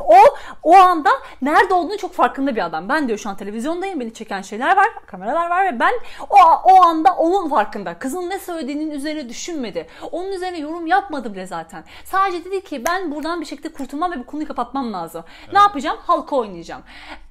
O 0.00 0.16
o 0.62 0.76
anda 0.76 1.10
nerede 1.42 1.74
olduğunu 1.74 1.98
çok 1.98 2.14
farkında 2.14 2.56
bir 2.56 2.64
adam. 2.64 2.88
Ben 2.88 3.08
diyor 3.08 3.18
şu 3.18 3.30
an 3.30 3.36
televizyondayım 3.36 4.00
beni 4.00 4.14
çeken 4.14 4.42
şeyler 4.42 4.76
var 4.76 4.88
kameralar 5.06 5.50
var 5.50 5.72
ve 5.72 5.80
ben 5.80 5.92
o, 6.30 6.36
o 6.64 6.82
anda 6.82 7.12
onun 7.12 7.48
farkında. 7.48 7.98
Kızın 7.98 8.30
ne 8.30 8.38
söylediğinin 8.38 8.90
üzerine 8.90 9.28
düşünmedi. 9.28 9.86
Onun 10.12 10.32
üzerine 10.32 10.58
yorum 10.58 10.86
yapmadı 10.86 11.32
bile 11.32 11.46
zaten. 11.46 11.84
Sadece 12.04 12.44
dedi 12.44 12.64
ki 12.64 12.84
ben 12.88 13.12
buradan 13.14 13.40
bir 13.40 13.46
şekilde 13.46 13.68
kurtulmam 13.72 14.12
ve 14.12 14.18
bu 14.18 14.26
konuyu 14.26 14.48
kapatmam 14.48 14.92
lazım. 14.92 15.24
Ne 15.52 15.58
yapacağım? 15.58 15.98
Halka 16.06 16.36
oynayacağım. 16.36 16.61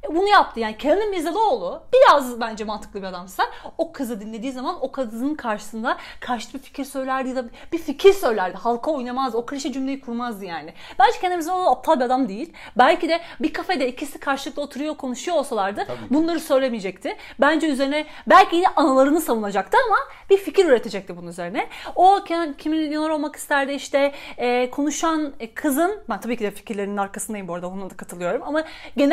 Bunu 0.09 0.27
yaptı 0.27 0.59
yani 0.59 0.77
Kenan 0.77 1.01
İmirzalıoğlu 1.01 1.83
biraz 1.93 2.39
bence 2.39 2.63
mantıklı 2.63 3.01
bir 3.01 3.07
adamsa 3.07 3.43
o 3.77 3.91
kızı 3.91 4.21
dinlediği 4.21 4.51
zaman 4.51 4.77
o 4.81 4.91
kızın 4.91 5.35
karşısında 5.35 5.97
karşı 6.19 6.53
bir 6.53 6.59
fikir 6.59 6.85
söylerdi 6.85 7.29
ya 7.29 7.35
da 7.35 7.45
bir 7.71 7.77
fikir 7.77 8.13
söylerdi. 8.13 8.57
Halka 8.57 8.91
oynamazdı. 8.91 9.37
O 9.37 9.45
klişe 9.45 9.71
cümleyi 9.71 10.01
kurmazdı 10.01 10.45
yani. 10.45 10.73
Bence 10.99 11.19
Kenan 11.19 11.33
İmirzalıoğlu 11.33 11.69
aptal 11.69 11.95
bir 11.99 12.05
adam 12.05 12.29
değil. 12.29 12.53
Belki 12.77 13.09
de 13.09 13.21
bir 13.39 13.53
kafede 13.53 13.87
ikisi 13.87 14.19
karşılıklı 14.19 14.61
oturuyor 14.61 14.97
konuşuyor 14.97 15.37
olsalardı 15.37 15.83
Tabii 15.87 15.97
bunları 16.09 16.39
söylemeyecekti. 16.39 17.17
Bence 17.39 17.67
üzerine 17.67 18.05
belki 18.27 18.55
yine 18.55 18.67
anılarını 18.67 19.21
savunacaktı 19.21 19.77
ama 19.87 19.97
bir 20.29 20.37
fikir 20.37 20.65
üretecekti 20.65 21.17
bunun 21.17 21.27
üzerine. 21.27 21.67
O 21.95 22.23
Kenan 22.27 22.53
Kim 22.53 22.71
Milyoner 22.71 23.09
olmak 23.09 23.35
isterdi 23.35 23.71
işte 23.71 24.13
e, 24.37 24.69
konuşan 24.69 25.33
e, 25.39 25.53
kızın 25.53 25.99
ben 26.09 26.19
tabii 26.21 26.37
ki 26.37 26.43
de 26.43 26.51
fikirlerinin 26.51 26.97
arkasındayım 26.97 27.47
bu 27.47 27.53
arada 27.53 27.67
ona 27.67 27.89
da 27.89 27.97
katılıyorum 27.97 28.41
ama 28.45 28.63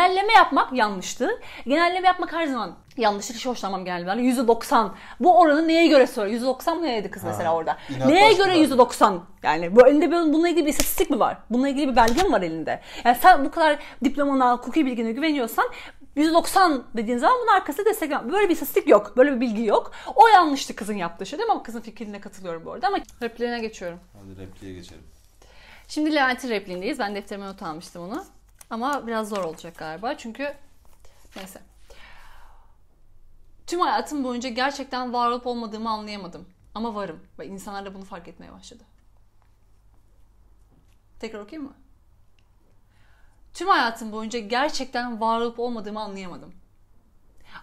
genelleme 0.09 0.33
yapmak 0.33 0.73
yanlıştı. 0.73 1.41
Genelleme 1.67 2.07
yapmak 2.07 2.33
her 2.33 2.47
zaman 2.47 2.75
yanlıştır. 2.97 3.35
Hiç 3.35 3.47
hoşlanmam 3.47 3.85
genellemelerden. 3.85 4.45
%90. 4.45 4.91
Bu 5.21 5.41
oranı 5.41 5.69
neye 5.69 5.87
göre 5.87 6.07
söylüyor? 6.07 6.59
%90 6.61 6.75
mı 6.75 6.83
neydi 6.83 7.11
kız 7.11 7.25
mesela 7.25 7.55
orada? 7.55 7.77
inat 7.97 8.07
Neye 8.07 8.33
göre 8.33 8.51
var. 8.51 8.57
%90? 8.57 9.21
Yani 9.43 9.77
bu 9.77 9.87
elinde 9.87 10.11
bununla 10.13 10.49
ilgili 10.49 10.67
bir 10.67 10.71
istatistik 10.71 11.11
mi 11.11 11.21
var? 11.21 11.39
Bununla 11.51 11.69
ilgili 11.69 11.89
bir 11.89 11.97
belge 11.97 12.23
mi 12.23 12.33
var 12.33 12.43
elinde? 12.43 12.81
Yani 13.05 13.17
sen 13.23 13.45
bu 13.45 13.51
kadar 13.51 13.79
diplomana, 14.05 14.53
hukuki 14.53 14.87
bilgine 14.87 15.13
güveniyorsan 15.13 15.65
190 16.17 16.85
dediğin 16.97 17.19
zaman 17.19 17.37
bunun 17.43 17.57
arkasında 17.57 17.87
destek 17.87 18.11
var. 18.11 18.33
Böyle 18.33 18.49
bir 18.49 18.55
istatistik 18.55 18.89
yok. 18.89 19.17
Böyle 19.17 19.37
bir 19.37 19.41
bilgi 19.41 19.65
yok. 19.65 19.93
O 20.15 20.29
yanlıştı 20.29 20.77
kızın 20.77 20.97
yaptığı 20.97 21.27
şey 21.27 21.39
değil 21.39 21.47
mi? 21.47 21.53
Ama 21.53 21.63
kızın 21.63 21.81
fikrine 21.81 22.21
katılıyorum 22.21 22.65
bu 22.65 22.73
arada. 22.73 22.87
Ama 22.87 22.99
repliğine 23.23 23.59
geçiyorum. 23.59 23.99
Hadi 24.13 24.41
repliğe 24.41 24.75
geçelim. 24.75 25.03
Şimdi 25.89 26.15
Levent'in 26.15 26.49
repliğindeyiz. 26.49 26.99
Ben 26.99 27.15
defterime 27.15 27.47
not 27.47 27.63
almıştım 27.63 28.03
onu. 28.03 28.25
Ama 28.71 29.07
biraz 29.07 29.29
zor 29.29 29.45
olacak 29.45 29.79
galiba. 29.79 30.17
Çünkü 30.17 30.55
neyse. 31.37 31.61
Tüm 33.67 33.81
hayatım 33.81 34.25
boyunca 34.25 34.49
gerçekten 34.49 35.13
var 35.13 35.31
olup 35.31 35.47
olmadığımı 35.47 35.91
anlayamadım. 35.91 36.49
Ama 36.75 36.95
varım. 36.95 37.21
Ve 37.39 37.47
insanlar 37.47 37.87
da 37.87 37.95
bunu 37.95 38.05
fark 38.05 38.29
etmeye 38.29 38.53
başladı. 38.53 38.85
Tekrar 41.21 41.41
okuyayım 41.41 41.71
mı? 41.71 41.77
Tüm 43.55 43.69
hayatım 43.69 44.13
boyunca 44.13 44.39
gerçekten 44.39 45.21
var 45.21 45.41
olup 45.41 45.59
olmadığımı 45.59 46.01
anlayamadım. 46.01 46.55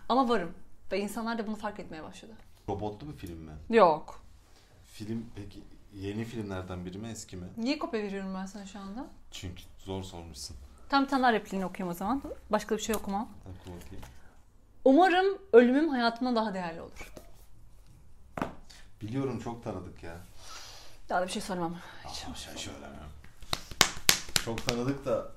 Ama 0.10 0.30
varım. 0.30 0.54
Ve 0.92 1.00
insanlar 1.00 1.38
da 1.38 1.48
bunu 1.48 1.56
fark 1.56 1.80
etmeye 1.80 2.04
başladı. 2.04 2.34
Robotlu 2.70 3.08
bir 3.08 3.14
film 3.18 3.38
mi? 3.38 3.54
Yok. 3.70 4.22
Film 4.86 5.26
peki 5.36 5.64
yeni 5.94 6.26
filmlerden 6.26 6.86
biri 6.86 6.98
mi 6.98 7.08
eski 7.08 7.38
mi? 7.38 7.48
Niye 7.58 7.80
kopya 7.80 8.04
veriyorum 8.04 8.34
ben 8.36 8.46
sana 8.46 8.66
şu 8.66 8.80
anda? 8.80 9.08
Çünkü 9.32 9.64
zor 9.78 10.04
sormuşsun. 10.04 10.58
Tam 10.90 11.04
bir 11.04 11.10
tane 11.10 11.24
daha 11.24 11.34
repliğini 11.34 11.66
okuyayım 11.66 11.92
o 11.92 11.98
zaman. 11.98 12.22
Başka 12.50 12.78
bir 12.78 12.82
şey 12.82 12.96
okumam. 12.96 13.30
Umarım 14.86 15.38
ölümüm 15.54 15.90
hayatımdan 15.90 16.36
daha 16.36 16.54
değerli 16.54 16.82
olur. 16.82 17.14
Biliyorum 19.02 19.40
çok 19.40 19.64
tanıdık 19.64 20.04
ya. 20.04 20.18
Daha 21.10 21.22
da 21.22 21.28
bir 21.28 21.32
şey 21.32 21.42
söylemem. 21.42 21.76
Ama 22.26 22.36
şey 22.36 22.58
şöyle 22.58 22.80
mi? 22.88 22.96
Çok 24.46 24.66
tanıdık 24.68 25.06
da. 25.06 25.32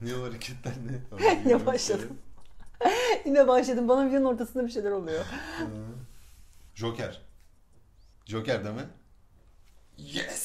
Niye 0.00 0.16
o 0.16 0.24
hareketler 0.24 0.72
ne? 0.86 1.24
Yine 1.44 1.66
başladım. 1.66 2.18
Yine 3.24 3.48
başladım. 3.48 3.88
Bana 3.88 4.08
videonun 4.08 4.24
ortasında 4.24 4.66
bir 4.66 4.70
şeyler 4.70 4.90
oluyor. 4.90 5.24
Joker. 6.74 7.22
Joker 8.26 8.64
değil 8.64 8.74
mi? 8.74 8.88
Yes! 9.98 10.39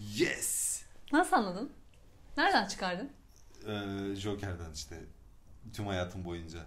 Yes! 0.00 0.82
Nasıl 1.12 1.36
anladın? 1.36 1.72
Nereden 2.36 2.68
çıkardın? 2.68 3.10
Ee, 3.66 4.16
Joker'den 4.16 4.72
işte. 4.74 4.96
Tüm 5.72 5.86
hayatım 5.86 6.24
boyunca. 6.24 6.58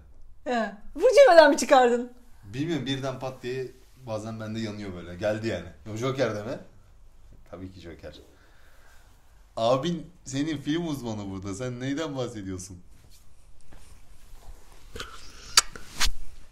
He. 0.43 0.75
Bu 0.95 0.99
cümleden 1.01 1.49
mi 1.49 1.57
çıkardın? 1.57 2.13
Bilmiyorum 2.43 2.85
birden 2.85 3.19
pat 3.19 3.43
diye 3.43 3.71
bazen 4.07 4.39
bende 4.39 4.59
yanıyor 4.59 4.93
böyle. 4.93 5.15
Geldi 5.15 5.47
yani. 5.47 5.97
Joker 5.97 6.35
deme. 6.35 6.59
Tabii 7.51 7.71
ki 7.71 7.79
Joker. 7.79 8.19
Abin 9.57 10.11
senin 10.25 10.57
film 10.57 10.87
uzmanı 10.87 11.31
burada. 11.31 11.53
Sen 11.55 11.79
neyden 11.79 12.17
bahsediyorsun? 12.17 12.81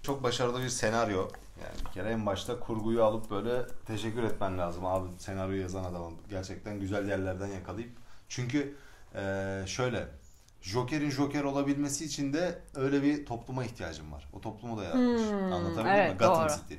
Çok 0.04 0.24
başarılı 0.24 0.63
bir 0.63 0.70
senaryo. 0.70 1.30
Yani 1.63 1.86
bir 1.86 1.91
kere 1.91 2.10
en 2.10 2.26
başta 2.26 2.60
kurguyu 2.60 3.04
alıp 3.04 3.30
böyle 3.32 3.65
teşekkür 3.86 4.24
etmen 4.24 4.58
lazım 4.58 4.86
abi 4.86 5.08
senaryoyu 5.17 5.62
yazan 5.62 5.84
adama. 5.84 6.10
Gerçekten 6.30 6.80
güzel 6.80 7.08
yerlerden 7.10 7.47
yakalayıp. 7.47 7.91
Çünkü 8.30 8.76
eee, 9.15 9.63
şöyle 9.65 10.08
Joker'in 10.62 11.10
Joker 11.10 11.43
olabilmesi 11.43 12.06
için 12.06 12.34
de 12.34 12.60
öyle 12.76 13.04
bir 13.04 13.26
topluma 13.26 13.65
ihtiyacım 13.65 14.12
var. 14.12 14.28
O 14.34 14.41
toplumu 14.41 14.78
da 14.78 14.84
yaratmış. 14.84 15.21
Anlatabildim 15.32 15.84
mi? 15.84 15.84
Hmm, 15.84 15.88
evet, 15.88 16.19
Gotham 16.19 16.50
doğru. 16.50 16.58
City. 16.58 16.74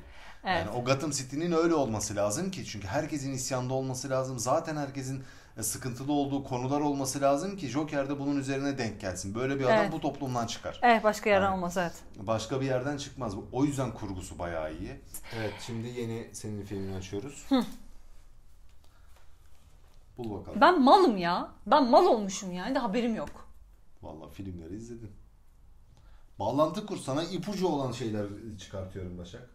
Evet. 0.45 0.65
Yani 0.65 0.69
o 0.69 0.85
Gotham 0.85 1.11
City'nin 1.11 1.51
öyle 1.51 1.73
olması 1.73 2.15
lazım 2.15 2.51
ki 2.51 2.65
çünkü 2.65 2.87
herkesin 2.87 3.33
isyanda 3.33 3.73
olması 3.73 4.09
lazım. 4.09 4.39
Zaten 4.39 4.77
herkesin 4.77 5.23
sıkıntılı 5.61 6.11
olduğu 6.13 6.43
konular 6.43 6.81
olması 6.81 7.21
lazım 7.21 7.57
ki 7.57 7.67
Joker 7.67 8.09
de 8.09 8.19
bunun 8.19 8.39
üzerine 8.39 8.77
denk 8.77 9.01
gelsin. 9.01 9.35
Böyle 9.35 9.59
bir 9.59 9.63
adam 9.65 9.77
Evet. 9.77 9.91
bu 9.91 9.99
toplumdan 10.01 10.47
çıkar. 10.47 10.79
Evet 10.83 11.03
başka 11.03 11.29
yerden 11.29 11.45
Aynen. 11.45 11.57
olmaz 11.57 11.77
evet. 11.77 11.93
Başka 12.19 12.61
bir 12.61 12.65
yerden 12.65 12.97
çıkmaz. 12.97 13.33
O 13.51 13.65
yüzden 13.65 13.93
kurgusu 13.93 14.39
bayağı 14.39 14.73
iyi. 14.73 14.99
Evet 15.37 15.53
şimdi 15.65 15.87
yeni 15.87 16.29
senin 16.33 16.65
filmini 16.65 16.95
açıyoruz. 16.95 17.45
Bul 20.17 20.39
bakalım. 20.39 20.61
Ben 20.61 20.81
malım 20.81 21.17
ya. 21.17 21.51
Ben 21.67 21.89
mal 21.89 22.05
olmuşum 22.05 22.51
yani 22.51 22.75
de 22.75 22.79
haberim 22.79 23.15
yok. 23.15 23.47
Vallahi 24.01 24.31
filmleri 24.33 24.75
izledin. 24.75 25.11
Bağlantı 26.39 26.85
kur 26.85 26.97
sana 26.97 27.23
ipucu 27.23 27.67
olan 27.67 27.91
şeyler 27.91 28.25
çıkartıyorum 28.59 29.17
Başak. 29.17 29.49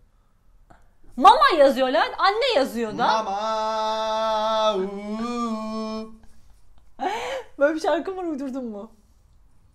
Mama 1.18 1.48
yazıyor 1.58 1.88
lan. 1.88 2.08
Anne 2.18 2.52
yazıyor 2.56 2.98
da. 2.98 3.06
Mama. 3.22 4.74
uuu. 4.76 6.12
Böyle 7.58 7.74
bir 7.74 7.80
şarkı 7.80 8.16
var 8.16 8.24
uydurdun 8.24 8.64
mu? 8.64 8.92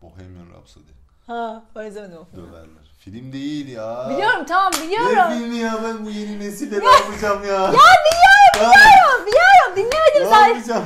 Bohemian 0.01 0.45
Rhapsody. 0.53 0.91
Ha 1.27 1.63
ben 1.75 1.85
izlemedim 1.85 2.17
o 2.17 2.25
filmi. 2.25 2.47
Döverler. 2.47 2.83
Film 2.99 3.33
değil 3.33 3.67
ya. 3.67 4.07
Biliyorum 4.09 4.45
tamam 4.47 4.71
Ne 4.79 4.87
biliyorum. 4.87 5.33
filmi 5.33 5.57
ya 5.57 5.79
ben 5.83 6.05
bu 6.05 6.09
yeni 6.09 6.39
nesille 6.39 6.79
ne 6.79 6.85
yapacağım 6.85 7.43
ya? 7.43 7.53
Ya 7.53 7.71
biliyorum 7.71 8.65
biliyorum 8.65 9.25
biliyorum 9.27 9.75
dinlemedim 9.75 10.21
Ne 10.23 10.25
zaten. 10.29 10.47
yapacağım? 10.55 10.85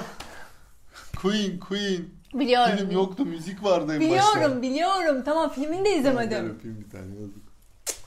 Queen, 1.21 1.59
Queen. 1.59 2.05
Biliyorum. 2.33 2.77
Film 2.77 2.91
yoktu, 2.91 3.25
müzik 3.25 3.63
vardı 3.63 3.93
en 3.95 3.99
başta. 4.11 4.35
Biliyorum 4.35 4.61
biliyorum 4.61 5.23
tamam 5.25 5.49
filmini 5.49 5.85
de 5.85 5.95
izlemedim. 5.95 6.49
öpeyim 6.57 6.79
bir 6.85 6.89
tane 6.89 7.15
yazık. 7.15 7.43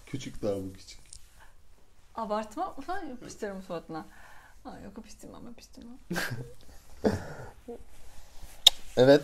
Küçük 0.06 0.42
daha 0.42 0.54
bu 0.56 0.72
küçük. 0.72 0.99
Abartma 2.14 2.74
falan 2.74 3.04
yapıştırırım 3.06 3.62
suratına. 3.62 4.04
Ha, 4.64 4.70
yok 4.84 4.96
yapıştırmam 4.96 5.44
yapıştırmam. 5.46 5.98
Evet. 8.96 9.22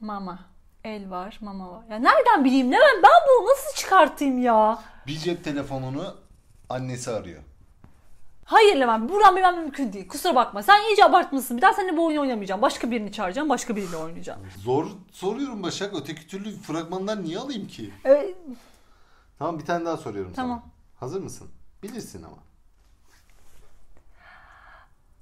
Mama. 0.00 0.38
El 0.84 1.10
var, 1.10 1.38
mama 1.42 1.70
var. 1.70 1.84
Ya 1.90 1.98
nereden 1.98 2.44
bileyim? 2.44 2.70
Ne 2.70 2.76
ben, 2.76 3.02
ben 3.02 3.10
bunu 3.28 3.48
nasıl 3.50 3.74
çıkartayım 3.76 4.42
ya? 4.42 4.82
Bir 5.06 5.18
cep 5.18 5.44
telefonunu 5.44 6.16
annesi 6.68 7.10
arıyor. 7.10 7.42
Hayır 8.44 8.76
Levent, 8.76 9.10
buradan 9.10 9.36
bilmem 9.36 9.58
mümkün 9.58 9.92
değil. 9.92 10.08
Kusura 10.08 10.34
bakma. 10.34 10.62
Sen 10.62 10.82
iyice 10.88 11.04
abartmışsın. 11.04 11.56
Bir 11.56 11.62
daha 11.62 11.72
seninle 11.72 11.96
bu 11.96 12.06
oyunu 12.06 12.20
oynamayacağım. 12.20 12.62
Başka 12.62 12.90
birini 12.90 13.12
çağıracağım, 13.12 13.48
başka 13.48 13.76
biriyle 13.76 13.96
oynayacağım. 13.96 14.40
Zor 14.58 14.86
soruyorum 15.12 15.62
Başak. 15.62 15.94
Öteki 15.94 16.26
türlü 16.28 16.56
fragmandan 16.56 17.24
niye 17.24 17.38
alayım 17.38 17.66
ki? 17.68 17.94
Ee, 18.06 18.34
Tamam 19.38 19.58
bir 19.58 19.64
tane 19.64 19.84
daha 19.84 19.96
soruyorum 19.96 20.32
Tamam. 20.36 20.58
sana. 20.62 20.72
Hazır 21.00 21.20
mısın? 21.22 21.48
Bilirsin 21.82 22.22
ama. 22.22 22.36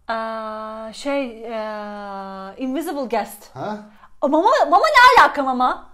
aa, 0.08 0.92
şey, 0.92 1.54
aa, 1.56 2.54
Invisible 2.58 3.04
Guest. 3.16 3.56
Ha? 3.56 3.78
Mama, 4.22 4.50
mama 4.70 4.84
ne 4.86 5.22
alaka 5.22 5.42
mama? 5.42 5.88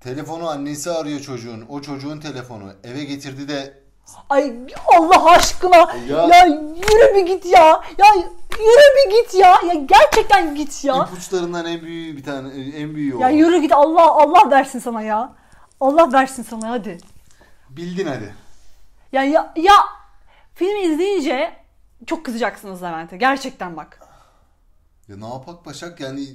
Telefonu 0.00 0.48
annesi 0.50 0.90
arıyor 0.90 1.20
çocuğun. 1.20 1.66
O 1.68 1.80
çocuğun 1.82 2.20
telefonu. 2.20 2.72
Eve 2.84 3.04
getirdi 3.04 3.48
de 3.48 3.80
Ay 4.30 4.54
Allah 4.98 5.30
aşkına. 5.30 5.76
Ya- 6.08 6.26
Ya, 6.26 6.44
yürü 6.46 6.74
yürü 6.76 7.14
bir 7.14 7.26
git 7.26 7.46
ya. 7.46 7.82
Ya 7.98 8.06
yürü 8.58 8.96
bir 8.96 9.10
git 9.22 9.34
ya. 9.34 9.58
Ya 9.66 9.74
gerçekten 9.74 10.54
git 10.54 10.84
ya. 10.84 11.04
İpuçlarından 11.04 11.66
en 11.66 11.80
büyüğü 11.80 12.16
bir 12.16 12.24
tane 12.24 12.48
en 12.76 12.94
büyüğü 12.94 13.16
o. 13.16 13.20
Ya 13.20 13.28
yürü 13.28 13.58
git 13.60 13.72
Allah 13.72 14.10
Allah 14.12 14.50
versin 14.50 14.78
sana 14.78 15.02
ya. 15.02 15.32
Allah 15.80 16.12
versin 16.12 16.42
sana 16.42 16.70
hadi. 16.70 16.98
Bildin 17.70 18.06
hadi. 18.06 18.34
Ya 19.12 19.24
ya, 19.24 19.52
ya 19.56 19.72
filmi 20.60 20.80
izleyince 20.80 21.56
çok 22.06 22.24
kızacaksınız 22.24 22.82
Levent'e. 22.82 23.16
Gerçekten 23.16 23.76
bak. 23.76 24.00
Ya 25.08 25.16
ne 25.16 25.28
yapak 25.28 25.66
Başak 25.66 26.00
yani 26.00 26.26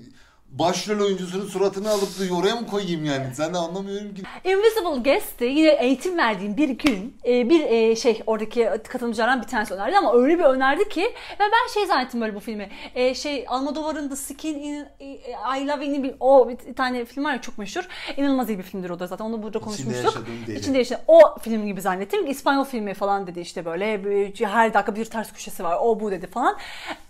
başrol 0.60 1.06
oyuncusunun 1.06 1.48
suratını 1.48 1.90
alıp 1.90 2.20
da 2.20 2.36
oraya 2.36 2.56
mı 2.56 2.68
koyayım 2.68 3.06
yani? 3.06 3.36
Sen 3.36 3.54
de 3.54 3.58
anlamıyorum 3.58 4.16
ki. 4.16 4.22
Invisible 4.44 5.12
Guest'te 5.12 5.46
yine 5.46 5.70
eğitim 5.70 6.18
verdiğim 6.18 6.58
bir 6.58 6.70
gün 6.70 7.18
e, 7.26 7.50
bir 7.50 7.64
e, 7.64 7.96
şey 7.96 8.22
oradaki 8.28 8.70
katılımcılardan 8.88 9.42
bir 9.42 9.48
tanesi 9.48 9.74
önerdi 9.74 9.98
ama 9.98 10.14
öyle 10.14 10.40
bir 10.40 10.44
önerdi 10.44 10.90
ki 10.90 11.02
ve 11.40 11.40
ben 11.40 11.74
şey 11.74 11.86
zannettim 11.86 12.22
böyle 12.22 12.36
bu 12.36 12.40
filmi. 12.40 12.70
E, 12.96 13.16
şey 13.16 13.46
Almodovar'ın 13.48 14.10
The 14.10 14.16
Skin 14.16 14.60
in 14.60 14.86
I 15.58 15.68
Love 15.68 15.86
In'i 15.86 16.04
bir, 16.04 16.16
o 16.20 16.50
bir 16.50 16.76
tane 16.76 17.06
film 17.06 17.26
var 17.26 17.34
ya 17.34 17.42
çok 17.42 17.58
meşhur. 17.58 17.88
İnanılmaz 18.18 18.50
iyi 18.50 18.58
bir 18.58 18.64
filmdir 18.64 18.90
o 18.90 19.00
da 19.00 19.08
zaten 19.08 19.26
onu 19.26 19.44
burada 19.44 19.60
konuşmuştuk. 19.60 20.26
deli. 20.48 20.60
İçinde 20.60 20.82
işte 20.82 21.02
o 21.08 21.40
film 21.40 21.66
gibi 21.66 21.82
zannettim. 21.82 22.28
İspanyol 22.28 22.64
filmi 22.64 22.94
falan 22.94 23.28
dedi 23.28 23.40
işte 23.40 23.66
böyle 23.66 23.86
her 24.40 24.74
dakika 24.74 24.96
bir 24.96 25.06
ters 25.06 25.34
köşesi 25.34 25.64
var. 25.64 25.78
O 25.82 26.00
bu 26.00 26.12
dedi 26.12 26.28
falan. 26.28 26.58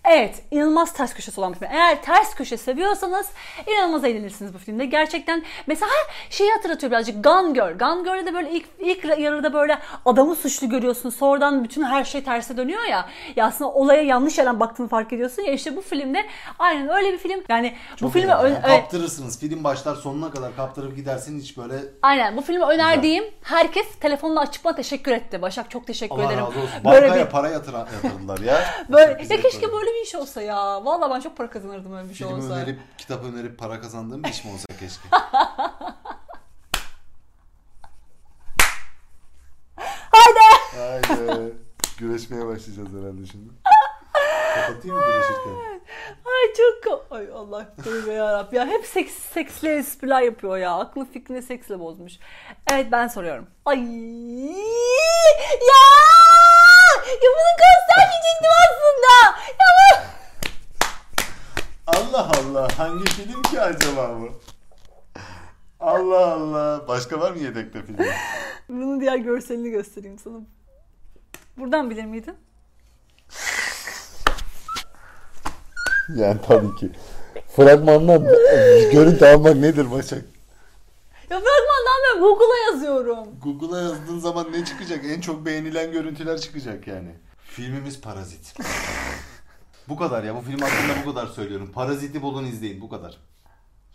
Evet 0.03 0.43
inanılmaz 0.51 0.93
ters 0.93 1.13
köşesi 1.13 1.39
olan 1.39 1.53
bir 1.53 1.59
film. 1.59 1.69
Eğer 1.71 2.03
ters 2.03 2.35
köşe 2.35 2.57
seviyorsanız 2.57 3.27
inanılmaz 3.67 4.03
eğlenirsiniz 4.03 4.53
bu 4.53 4.57
filmde. 4.57 4.85
Gerçekten 4.85 5.43
mesela 5.67 5.91
şeyi 6.29 6.51
hatırlatıyor 6.51 6.91
birazcık 6.91 7.23
Gone 7.23 7.51
Girl. 7.51 7.77
Gone 7.77 8.03
Girl'de 8.03 8.25
de 8.25 8.33
böyle 8.33 8.51
ilk, 8.51 8.65
ilk 8.79 9.05
yarıda 9.19 9.53
böyle 9.53 9.79
adamı 10.05 10.35
suçlu 10.35 10.69
görüyorsun. 10.69 11.09
Sonradan 11.09 11.63
bütün 11.63 11.83
her 11.83 12.03
şey 12.03 12.23
terse 12.23 12.57
dönüyor 12.57 12.83
ya. 12.83 13.05
Ya 13.35 13.45
aslında 13.45 13.71
olaya 13.71 14.01
yanlış 14.01 14.37
yerden 14.37 14.59
baktığını 14.59 14.87
fark 14.87 15.13
ediyorsun 15.13 15.41
ya. 15.41 15.53
işte 15.53 15.75
bu 15.75 15.81
filmde 15.81 16.25
aynen 16.59 16.89
öyle 16.89 17.13
bir 17.13 17.17
film. 17.17 17.43
Yani 17.49 17.75
bu 17.93 17.97
Çok 17.97 18.13
filmi 18.13 18.25
eğlenceli. 18.25 18.45
ön- 18.47 18.53
Yani 18.53 18.63
evet. 18.67 18.79
kaptırırsınız. 18.81 19.39
Film 19.39 19.63
başlar 19.63 19.95
sonuna 19.95 20.31
kadar 20.31 20.55
kaptırıp 20.55 20.95
gidersin 20.95 21.39
hiç 21.39 21.57
böyle 21.57 21.75
Aynen 22.01 22.37
bu 22.37 22.41
filmi 22.41 22.63
önerdiğim 22.65 23.23
herkes 23.43 23.87
telefonla 23.99 24.39
açıp 24.41 24.65
bana 24.65 24.75
teşekkür 24.75 25.11
etti. 25.11 25.41
Başak 25.41 25.69
çok 25.71 25.87
teşekkür 25.87 26.15
Allah 26.15 26.25
ederim. 26.25 26.39
razı 26.39 26.59
olsun. 26.59 26.69
Böyle 26.85 27.07
Bankaya 27.07 27.25
bir 27.25 27.31
para 27.31 27.49
yatıran, 27.49 27.87
yatırdılar 28.03 28.39
ya. 28.39 28.63
böyle 28.89 29.23
ya 29.29 29.41
keşke 29.41 29.71
böyle 29.73 29.85
bir 29.89 30.03
iş 30.05 30.15
olsa 30.15 30.41
ya. 30.41 30.85
Vallahi 30.85 31.11
ben 31.11 31.19
çok 31.19 31.37
para 31.37 31.49
kazanırdım 31.49 31.97
öyle 31.97 32.09
bir 32.09 32.13
şey 32.15 32.27
Film 32.27 32.37
olsa. 32.37 32.53
önerip, 32.53 32.79
kitap 32.97 33.24
önerip 33.25 33.59
para 33.59 33.81
kazandığım 33.81 34.23
bir 34.23 34.29
iş 34.29 34.45
mi 34.45 34.51
olsa 34.51 34.65
keşke. 34.79 35.07
Haydi. 40.11 40.39
Haydi. 40.77 41.53
Güreşmeye 41.97 42.45
başlayacağız 42.45 42.89
herhalde 42.89 43.25
şimdi. 43.31 43.53
Kapatayım 44.55 44.97
mı 44.97 45.03
güreşirken? 45.05 45.81
Ay 46.25 46.53
çok 46.57 46.75
Ay 47.11 47.27
Allah 47.33 47.75
tövbe 47.83 48.13
yarabbim 48.13 48.59
ya. 48.59 48.67
Hep 48.67 48.85
seks, 48.85 49.13
seksli 49.13 49.69
espriler 49.69 50.21
yapıyor 50.21 50.57
ya. 50.57 50.71
Aklını 50.71 51.11
fikrini 51.11 51.41
seksle 51.41 51.79
bozmuş. 51.79 52.13
Evet 52.71 52.87
ben 52.91 53.07
soruyorum. 53.07 53.47
Ay 53.65 53.77
ya! 53.77 53.83
Ya 57.05 57.29
bunu 57.35 57.53
göstermeyecektim 57.63 58.51
aslında. 58.65 59.13
Ya 59.49 59.67
bu... 59.77 60.14
Allah 61.87 62.31
Allah. 62.39 62.67
Hangi 62.77 63.05
film 63.05 63.41
ki 63.41 63.61
acaba 63.61 64.19
bu? 64.21 64.29
Allah 65.79 66.33
Allah. 66.33 66.87
Başka 66.87 67.19
var 67.19 67.31
mı 67.31 67.37
yedekte 67.39 67.83
film? 67.83 67.97
Bunun 68.69 69.01
diğer 69.01 69.17
görselini 69.17 69.69
göstereyim 69.69 70.19
sana. 70.19 70.37
Buradan 71.57 71.89
bilir 71.89 72.05
miydin? 72.05 72.35
Yani 76.15 76.37
tabii 76.47 76.75
ki. 76.75 76.89
Fragmandan 77.55 78.23
görüntü 78.91 79.25
almak 79.25 79.55
nedir 79.55 79.91
Başak? 79.91 80.25
Ya 81.29 81.39
fragmandan 81.39 82.01
ben 82.15 82.21
Google'a 82.21 82.71
yazıyorum. 82.71 83.39
Google'a 83.43 83.81
yazdığın 83.81 84.19
zaman 84.19 84.51
ne 84.51 84.65
çıkacak? 84.65 85.05
En 85.05 85.21
çok 85.21 85.45
beğenilen 85.45 85.91
görüntüler 85.91 86.37
çıkacak 86.37 86.87
yani. 86.87 87.15
Filmimiz 87.37 88.01
Parazit. 88.01 88.55
Bu 89.89 89.95
kadar 89.97 90.23
ya. 90.23 90.35
Bu 90.35 90.41
film 90.41 90.59
hakkında 90.59 91.05
bu 91.05 91.13
kadar 91.13 91.27
söylüyorum. 91.27 91.71
Parazit'i 91.73 92.21
bulun 92.21 92.45
izleyin. 92.45 92.81
Bu 92.81 92.89
kadar. 92.89 93.17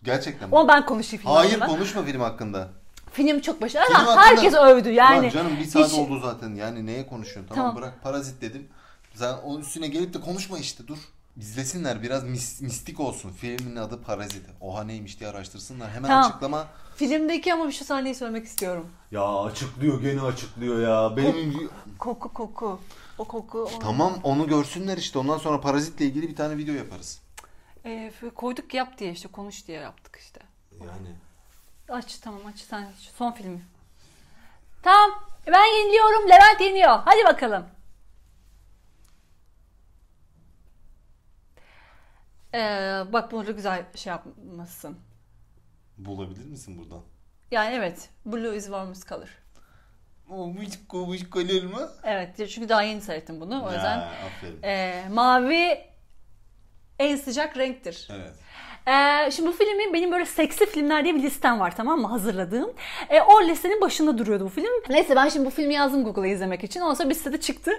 Gerçekten. 0.02 0.46
Ama 0.46 0.68
ben 0.68 0.86
konuşayım 0.86 1.22
film 1.22 1.32
Hayır 1.34 1.50
hakkında. 1.52 1.66
konuşma 1.66 2.02
film 2.02 2.20
hakkında. 2.20 2.68
Film 3.12 3.40
çok 3.40 3.62
başarılı. 3.62 3.86
Film 3.86 3.96
ama 3.96 4.06
hakkında- 4.10 4.24
Herkes 4.26 4.54
övdü 4.54 4.90
yani. 4.90 5.22
Lan 5.26 5.30
canım 5.30 5.52
bir 5.60 5.64
saat 5.64 5.88
hiç- 5.88 5.98
oldu 5.98 6.20
zaten. 6.20 6.54
Yani 6.54 6.86
neye 6.86 7.06
konuşuyorsun? 7.06 7.54
Tamam, 7.54 7.70
Tamam. 7.70 7.82
bırak 7.82 8.02
parazit 8.02 8.42
dedim. 8.42 8.68
Sen 9.14 9.32
onun 9.44 9.60
üstüne 9.60 9.86
gelip 9.88 10.14
de 10.14 10.20
konuşma 10.20 10.58
işte 10.58 10.86
dur. 10.86 10.98
İzlesinler 11.36 12.02
biraz 12.02 12.24
mis- 12.24 12.60
mistik 12.62 13.00
olsun. 13.00 13.30
Filmin 13.32 13.76
adı 13.76 14.02
Parazit. 14.02 14.46
Oha 14.60 14.84
neymiş 14.84 15.20
diye 15.20 15.30
araştırsınlar. 15.30 15.90
Hemen 15.90 16.08
Tamam. 16.08 16.30
açıklama. 16.30 16.66
Filmdeki 16.96 17.54
ama 17.54 17.72
şu 17.72 17.84
sahneyi 17.84 18.14
söylemek 18.14 18.46
istiyorum. 18.46 18.86
Ya 19.10 19.24
açıklıyor 19.42 20.02
gene 20.02 20.20
açıklıyor 20.20 20.80
ya. 20.80 21.16
Benim 21.16 21.70
Koku 21.98 22.32
koku. 22.32 22.80
O 23.18 23.24
koku. 23.24 23.58
o- 23.58 23.78
Tamam 23.78 24.18
onu 24.22 24.46
görsünler 24.48 24.98
işte. 24.98 25.18
Ondan 25.18 25.38
sonra 25.38 25.60
parazitle 25.60 26.04
ilgili 26.04 26.28
bir 26.28 26.36
tane 26.36 26.56
video 26.56 26.74
yaparız. 26.74 27.20
Ee, 27.84 28.12
koyduk 28.34 28.74
yap 28.74 28.98
diye 28.98 29.12
işte 29.12 29.28
konuş 29.28 29.66
diye 29.66 29.80
yaptık 29.80 30.16
işte. 30.20 30.40
Yani. 30.80 31.08
Aç 31.88 32.18
tamam 32.18 32.40
aç 32.52 32.58
sen 32.58 32.82
aç. 32.82 33.10
Son 33.18 33.32
filmi. 33.32 33.62
Tamam 34.82 35.10
ben 35.46 35.64
yeniliyorum 35.78 36.28
Levent 36.28 36.60
yeniyor. 36.60 36.98
Hadi 37.04 37.24
bakalım. 37.24 37.66
Ee, 42.54 43.02
bak 43.12 43.32
burada 43.32 43.50
güzel 43.50 43.84
şey 43.94 44.10
yapmışsın. 44.10 44.98
Bulabilir 45.98 46.44
misin 46.44 46.78
buradan? 46.78 47.02
Yani 47.50 47.74
evet 47.74 48.10
Blue 48.26 48.56
is 48.56 48.64
warmest 48.64 49.08
color. 49.08 49.38
Olmuş 50.28 50.68
komuş 50.88 51.30
kalır 51.30 51.64
mı? 51.64 51.90
Evet 52.04 52.36
çünkü 52.36 52.68
daha 52.68 52.82
yeni 52.82 53.00
seyrettim 53.00 53.40
bunu 53.40 53.64
o 53.64 53.72
yüzden. 53.72 53.98
Aferin. 53.98 54.62
Ee, 54.62 55.04
mavi 55.10 55.78
en 56.98 57.16
sıcak 57.16 57.56
renktir. 57.56 58.08
Evet. 58.12 58.34
Ee, 58.86 59.30
şimdi 59.30 59.48
bu 59.48 59.52
filmi 59.52 59.92
benim 59.94 60.12
böyle 60.12 60.26
seksi 60.26 60.66
filmler 60.66 61.04
diye 61.04 61.14
bir 61.14 61.22
listem 61.22 61.60
var 61.60 61.76
tamam 61.76 62.00
mı 62.00 62.06
hazırladığım. 62.08 62.70
Ee, 63.08 63.20
o 63.20 63.42
listenin 63.42 63.80
başında 63.80 64.18
duruyordu 64.18 64.44
bu 64.44 64.48
film. 64.48 64.70
Neyse 64.88 65.16
ben 65.16 65.28
şimdi 65.28 65.46
bu 65.46 65.50
filmi 65.50 65.74
yazdım 65.74 66.04
Google'a 66.04 66.26
izlemek 66.26 66.64
için. 66.64 66.80
Ondan 66.80 66.94
sonra 66.94 67.10
bir 67.10 67.14
sitede 67.14 67.40
çıktı. 67.40 67.72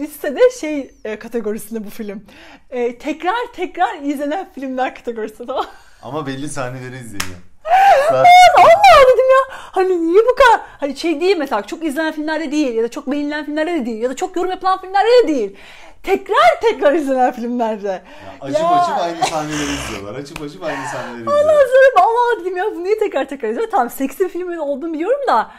Listede 0.00 0.40
şey 0.60 0.90
e, 1.04 1.18
kategorisinde 1.18 1.84
bu 1.84 1.90
film. 1.90 2.24
Ee, 2.70 2.98
tekrar 2.98 3.36
tekrar 3.52 4.02
izlenen 4.02 4.48
filmler 4.54 4.94
kategorisinde 4.94 5.46
tamam 5.46 5.66
Ama 6.02 6.26
belli 6.26 6.48
sahneleri 6.48 6.96
izleniyor. 6.96 7.38
Allah 8.10 8.24
dedim 9.12 9.24
ya. 9.30 9.56
Hani 9.56 10.06
niye 10.06 10.22
bu 10.30 10.34
kadar? 10.34 10.66
Hani 10.80 10.96
şey 10.96 11.20
değil 11.20 11.36
mesela 11.36 11.62
çok 11.62 11.84
izlenen 11.84 12.12
filmlerde 12.12 12.52
değil 12.52 12.74
ya 12.74 12.82
da 12.84 12.90
çok 12.90 13.10
beğenilen 13.10 13.44
filmlerde 13.44 13.72
de 13.72 13.86
değil 13.86 14.02
ya 14.02 14.10
da 14.10 14.16
çok 14.16 14.36
yorum 14.36 14.50
yapılan 14.50 14.80
filmlerde 14.80 15.08
de 15.24 15.28
değil. 15.28 15.56
Tekrar 16.04 16.60
tekrar 16.60 16.92
izlenen 16.92 17.32
filmlerde. 17.32 18.02
Açıp 18.40 18.60
Ya. 18.60 18.68
açıp 18.70 18.98
aynı 18.98 19.24
sahneleri 19.26 19.72
izliyorlar. 19.74 20.14
Açıp 20.20 20.42
açıp 20.42 20.64
aynı 20.64 20.86
sahneleri 20.92 21.20
Ondan 21.28 21.38
izliyorlar. 21.40 21.66
sonra 21.94 22.06
Allah 22.06 22.40
dedim 22.40 22.56
ya 22.56 22.64
bu 22.74 22.84
niye 22.84 22.98
tekrar 22.98 23.28
tekrar 23.28 23.48
izliyor? 23.48 23.70
Tamam 23.70 23.90
seksi 23.90 24.28
filmin 24.28 24.56
olduğunu 24.56 24.92
biliyorum 24.92 25.20
da 25.28 25.50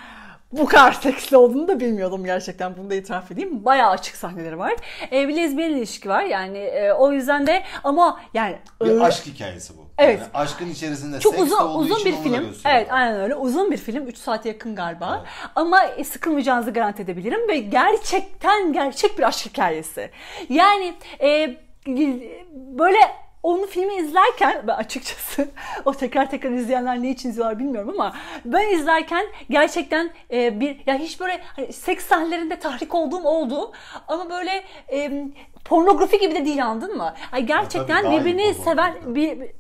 bu 0.52 0.66
kadar 0.66 0.92
seksli 0.92 1.38
olduğunu 1.38 1.68
da 1.68 1.80
bilmiyordum 1.80 2.26
gerçekten. 2.26 2.78
Bunu 2.78 2.90
da 2.90 2.96
itiraf 2.96 3.32
edeyim. 3.32 3.66
Bayağı 3.66 3.90
açık 3.90 4.16
sahneleri 4.16 4.60
var. 4.60 4.74
Ee, 5.12 5.28
bir 5.28 5.36
lezbiyen 5.36 5.70
ilişki 5.70 6.10
var 6.10 6.24
yani 6.24 6.58
e, 6.58 6.92
o 6.94 7.12
yüzden 7.12 7.48
de 7.48 7.64
ama 7.84 8.20
yani 8.34 8.58
Bir 8.82 8.90
öyle- 8.90 9.04
aşk 9.04 9.26
hikayesi 9.26 9.78
bu. 9.78 9.85
Evet. 9.98 10.20
Yani 10.20 10.30
aşkın 10.34 10.70
içerisinde 10.70 11.20
çok 11.20 11.36
seks 11.36 11.44
uzun 11.46 11.76
uzun 11.76 12.06
bir 12.06 12.16
film. 12.24 12.56
Evet, 12.66 12.88
aynen 12.92 13.20
öyle. 13.20 13.36
Uzun 13.36 13.72
bir 13.72 13.78
film. 13.78 14.08
3 14.08 14.18
saate 14.18 14.50
yakın 14.50 14.76
galiba. 14.76 15.26
Ama 15.56 15.84
e, 15.84 16.04
sıkılmayacağınızı 16.04 16.72
garanti 16.72 17.02
edebilirim 17.02 17.48
ve 17.48 17.58
gerçekten 17.60 18.74
gerçek 18.74 19.18
bir 19.18 19.24
aşk 19.24 19.46
hikayesi. 19.46 20.12
Yani 20.50 20.94
e, 21.22 21.58
böyle 22.54 22.98
onu 23.46 23.66
filmi 23.68 23.96
izlerken 23.96 24.64
ben 24.68 24.74
açıkçası 24.76 25.50
o 25.86 25.94
tekrar 25.94 26.30
tekrar 26.30 26.52
izleyenler 26.52 27.02
ne 27.02 27.10
için 27.10 27.30
izliyorlar 27.30 27.60
bilmiyorum 27.60 27.90
ama 27.90 28.16
ben 28.46 28.70
izlerken 28.70 29.26
gerçekten 29.50 30.10
e, 30.32 30.60
bir 30.60 30.82
ya 30.88 30.96
hiç 30.96 31.20
böyle 31.20 31.42
hani 31.56 31.74
seks 31.74 32.06
sahnelerinde 32.06 32.60
tahrik 32.60 32.96
olduğum 32.96 33.24
oldu 33.24 33.72
ama 34.08 34.30
böyle 34.30 34.64
e, 34.92 35.12
pornografi 35.66 36.20
gibi 36.20 36.36
de 36.36 36.46
değil 36.46 36.66
anladın 36.66 36.98
mı? 36.98 37.14
Ay 37.32 37.44
gerçekten 37.46 38.04
iyi 38.12 38.20
birbirini 38.20 38.54
seven 38.54 39.16
bir, 39.16 39.40
bir- 39.40 39.52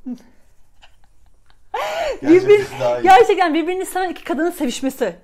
Birbir, 2.21 2.67
gerçekten 3.03 3.53
birbirini 3.53 3.85
seven 3.85 4.09
iki 4.09 4.23
kadının 4.23 4.51
sevişmesi 4.51 5.15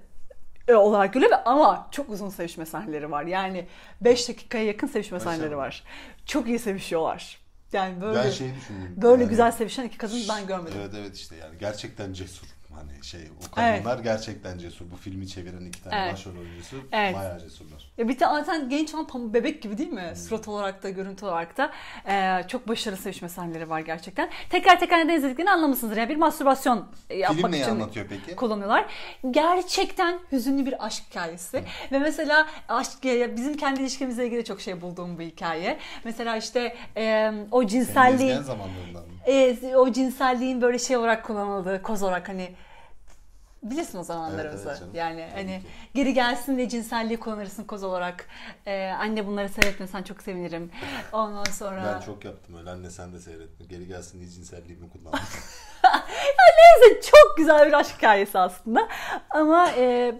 e, 0.67 0.73
olarak 0.75 1.13
görüyor 1.13 1.31
ama 1.45 1.87
çok 1.91 2.09
uzun 2.09 2.29
sevişme 2.29 2.65
sahneleri 2.65 3.11
var. 3.11 3.23
Yani 3.23 3.65
5 4.01 4.29
dakikaya 4.29 4.65
yakın 4.65 4.87
sevişme 4.87 5.19
sahneleri 5.19 5.57
var. 5.57 5.83
Çok 6.25 6.47
iyi 6.47 6.59
sevişiyorlar. 6.59 7.40
Yani 7.73 8.01
böyle 8.01 8.19
Ben 8.19 8.29
şeyi 8.29 8.55
düşündüm. 8.55 8.93
böyle 8.97 9.21
Yani- 9.21 9.29
güzel 9.29 9.51
sevişen 9.51 9.83
iki 9.85 9.97
kadın 9.97 10.19
ben 10.29 10.47
görmedim. 10.47 10.77
Evet 10.81 10.91
evet 10.99 11.15
işte 11.15 11.35
yani 11.35 11.57
gerçekten 11.59 12.13
cesur. 12.13 12.47
Hani 12.75 13.03
şey 13.03 13.21
o 13.47 13.55
kadınlar 13.55 13.99
gerçekten 13.99 14.57
cesur. 14.57 14.91
Bu 14.91 14.95
filmi 14.95 15.27
çeviren 15.27 15.65
iki 15.65 15.83
tane 15.83 15.95
Evet. 15.95 16.13
başrol 16.13 16.37
oyuncusu 16.37 16.77
Evet. 16.91 17.15
bayağı 17.15 17.39
cesurlar. 17.39 17.91
Ya 17.97 18.07
bir 18.07 18.19
de 18.19 18.19
zaten 18.19 18.69
genç 18.69 18.93
olan 18.93 19.07
pamuk 19.07 19.33
bebek 19.33 19.61
gibi 19.61 19.77
değil 19.77 19.89
mi? 19.89 20.13
Surat 20.15 20.47
olarak 20.47 20.83
da 20.83 20.89
görüntü 20.89 21.25
olarak 21.25 21.57
da 21.57 21.71
Ee, 22.07 22.47
çok 22.47 22.67
başarılı 22.67 22.97
sevişme 22.97 23.29
sahneleri 23.29 23.69
var 23.69 23.79
gerçekten. 23.79 24.29
Tekrar 24.49 24.79
tekrar 24.79 24.97
neden 24.99 25.15
izlediklerini 25.17 25.51
anlamışsınızdır. 25.51 25.97
Yani 25.97 26.09
bir 26.09 26.15
mastürbasyon 26.15 26.87
e, 27.09 27.17
yapmak 27.17 27.51
Film 27.51 27.61
için 27.61 27.71
anlatıyor 27.71 28.05
peki? 28.09 28.35
kullanıyorlar. 28.35 28.85
Gerçekten 29.31 30.19
hüzünlü 30.31 30.65
bir 30.65 30.85
aşk 30.85 31.03
hikayesi. 31.09 31.63
Ve 31.91 31.99
mesela 31.99 32.47
aşk 32.69 33.03
bizim 33.03 33.57
kendi 33.57 33.81
ilişkimizle 33.81 34.25
ilgili 34.25 34.43
çok 34.43 34.61
şey 34.61 34.81
bulduğum 34.81 35.19
bir 35.19 35.25
hikaye. 35.25 35.77
Mesela 36.03 36.37
işte 36.37 36.75
e, 36.97 37.31
o 37.51 37.65
cinselliğin 37.65 38.41
e, 39.27 39.75
o 39.75 39.91
cinselliğin 39.91 40.61
böyle 40.61 40.79
şey 40.79 40.97
olarak 40.97 41.25
kullanıldığı 41.25 41.81
koz 41.81 42.03
olarak 42.03 42.29
hani 42.29 42.51
bilirsin 43.63 43.97
o 43.97 44.03
zamanlarımızı. 44.03 44.69
Evet, 44.69 44.79
evet 44.83 44.95
yani 44.95 45.27
Tabii 45.31 45.41
hani 45.41 45.59
ki. 45.61 45.67
geri 45.93 46.13
gelsin 46.13 46.57
diye 46.57 46.69
cinselliği 46.69 47.19
kullanırsın 47.19 47.63
koz 47.63 47.83
olarak. 47.83 48.25
E, 48.65 48.87
anne 48.87 49.27
bunları 49.27 49.49
seyretmesen 49.49 50.03
çok 50.03 50.21
sevinirim. 50.23 50.71
Ondan 51.13 51.43
sonra 51.43 51.95
Ben 51.95 52.05
çok 52.05 52.25
yaptım 52.25 52.57
öyle 52.57 52.69
anne 52.69 52.89
sen 52.89 53.13
de 53.13 53.19
seyretme. 53.19 53.65
Geri 53.65 53.87
gelsin 53.87 54.19
diye 54.19 54.29
cinselliğimi 54.29 54.89
kullandım. 54.89 55.19
neyse 56.57 57.01
çok 57.01 57.37
güzel 57.37 57.67
bir 57.67 57.73
aşk 57.73 57.97
hikayesi 57.97 58.39
aslında. 58.39 58.87
Ama 59.29 59.69
e, 59.77 60.15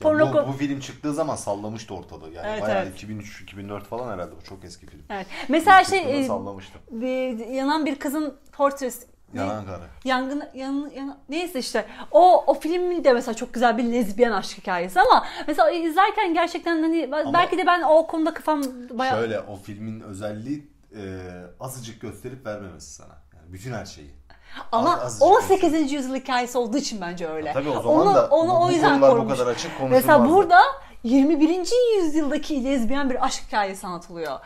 porno 0.00 0.32
bu, 0.32 0.48
bu 0.48 0.52
film 0.52 0.80
çıktığı 0.80 1.14
zaman 1.14 1.36
sallamıştı 1.36 1.94
ortalığı. 1.94 2.30
Yani 2.30 2.46
Evet, 2.50 2.62
bayağı 2.62 2.82
evet. 2.82 3.02
2003-2004 3.02 3.80
falan 3.84 4.12
herhalde 4.14 4.36
bu 4.40 4.44
çok 4.44 4.64
eski 4.64 4.86
film. 4.86 5.02
Evet. 5.10 5.26
Mesela 5.48 5.84
şey 5.84 6.20
e, 6.20 6.24
sallamıştı. 6.24 6.78
bir- 6.90 7.46
yanan 7.46 7.86
bir 7.86 7.98
kızın 7.98 8.38
portresi? 8.52 9.11
Yanan 9.34 9.66
Kara. 9.66 9.80
Yangın, 10.04 10.42
yan, 10.54 10.90
yan- 10.96 11.18
neyse 11.28 11.58
işte 11.58 11.86
o 12.10 12.44
o 12.46 12.54
filmin 12.54 13.04
de 13.04 13.12
mesela 13.12 13.34
çok 13.34 13.54
güzel 13.54 13.78
bir 13.78 13.84
lezbiyen 13.92 14.32
aşk 14.32 14.58
hikayesi 14.58 15.00
ama 15.00 15.26
mesela 15.46 15.70
izlerken 15.70 16.34
gerçekten 16.34 16.82
hani 16.82 17.10
belki 17.34 17.58
de 17.58 17.66
ben 17.66 17.82
o 17.82 18.06
konuda 18.06 18.34
kafam 18.34 18.62
bayağı 18.90 19.16
Şöyle 19.18 19.40
o 19.40 19.56
filmin 19.56 20.00
özelliği 20.00 20.70
e, 20.96 21.02
azıcık 21.60 22.00
gösterip 22.00 22.46
vermemesi 22.46 22.94
sana. 22.94 23.14
Yani 23.34 23.52
bütün 23.52 23.72
her 23.72 23.84
şeyi. 23.86 24.10
ama 24.72 24.92
az- 24.94 25.02
azıcık 25.02 25.26
18. 25.26 25.92
yüzyıl 25.92 26.14
hikayesi 26.14 26.58
olduğu 26.58 26.76
için 26.76 27.00
bence 27.00 27.28
öyle. 27.28 27.52
Tabii 27.52 27.68
o 27.68 27.82
zaman 27.82 28.06
onu, 28.06 28.14
da 28.14 28.26
onu 28.30 28.50
bu- 28.50 28.56
o 28.56 28.68
bu 28.68 28.72
yüzden 28.72 29.00
konular 29.00 29.24
bu 29.24 29.28
kadar 29.28 29.46
açık 29.46 29.70
Mesela 29.90 30.16
konuşulmazdı. 30.18 30.34
burada 30.34 30.60
21. 31.04 31.70
yüzyıldaki 31.96 32.64
lezbiyen 32.64 33.10
bir 33.10 33.24
aşk 33.24 33.42
hikayesi 33.46 33.86
anlatılıyor. 33.86 34.38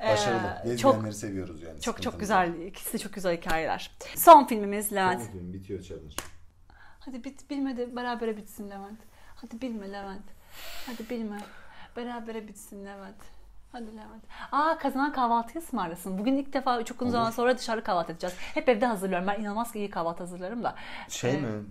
Ee, 0.00 0.08
Başarılı. 0.12 0.76
çok 0.76 0.94
Lezbiyenleri 0.94 1.14
seviyoruz 1.14 1.62
yani. 1.62 1.80
çok 1.80 2.02
çok 2.02 2.20
güzel. 2.20 2.54
İkisi 2.60 2.92
de 2.92 2.98
çok 2.98 3.12
güzel 3.12 3.36
hikayeler. 3.36 3.90
Son 4.16 4.44
filmimiz 4.44 4.92
Levent. 4.92 5.22
Son 5.22 5.30
film 5.32 5.52
bitiyor 5.52 5.82
challenge. 5.82 6.14
Hadi 7.00 7.24
bit 7.24 7.50
bilme 7.50 7.76
de 7.76 7.96
berabere 7.96 8.36
bitsin 8.36 8.70
Levent. 8.70 8.98
Hadi 9.36 9.60
bilme 9.60 9.92
Levent. 9.92 10.24
Hadi 10.86 11.10
bilme. 11.10 11.40
Berabere 11.96 12.48
bitsin 12.48 12.86
Levent. 12.86 13.16
Hadi 13.72 13.86
Levent. 13.96 14.24
Aa 14.52 14.78
kazanan 14.78 15.12
kahvaltıyı 15.12 15.64
ısmarlasın. 15.64 16.18
Bugün 16.18 16.36
ilk 16.36 16.52
defa 16.52 16.84
çok 16.84 17.02
uzun 17.02 17.10
zaman 17.12 17.30
sonra 17.30 17.58
dışarı 17.58 17.84
kahvaltı 17.84 18.12
edeceğiz. 18.12 18.36
Hep 18.38 18.68
evde 18.68 18.86
hazırlıyorum. 18.86 19.26
Ben 19.28 19.40
inanılmaz 19.40 19.76
iyi 19.76 19.90
kahvaltı 19.90 20.18
hazırlarım 20.18 20.64
da. 20.64 20.74
Şey 21.08 21.34
Ee, 21.34 21.40
mi? 21.40 21.64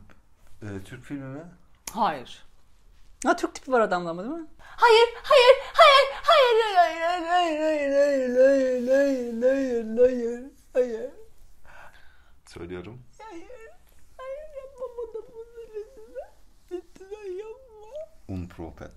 E, 0.61 0.67
Türk 0.85 1.03
filmi 1.03 1.25
mi? 1.25 1.41
Hayır. 1.93 2.43
Ha 3.27 3.35
Türk 3.35 3.55
tipi 3.55 3.71
var 3.71 3.81
adamda 3.81 4.09
ama 4.09 4.23
değil 4.23 4.35
mi? 4.35 4.47
Hayır, 4.59 5.07
hayır, 5.23 5.55
hayır, 5.73 6.07
hayır, 6.23 6.75
hayır, 6.75 7.01
hayır, 7.07 7.27
hayır, 7.27 7.61
hayır, 7.61 8.37
hayır, 8.37 8.37
hayır, 8.37 9.41
hayır, 9.41 9.41
hayır, 9.41 9.97
hayır, 9.97 10.43
hayır. 10.73 11.11
Söylüyorum. 12.45 13.01
Hayır, 13.21 13.47
hayır, 14.17 14.49
yapma 14.57 14.85
bana 14.97 15.23
bunu 15.33 15.45
lütfen. 15.75 16.31
Lütfen 16.71 17.31
yapma. 17.31 17.87
Unpropet. 18.27 18.91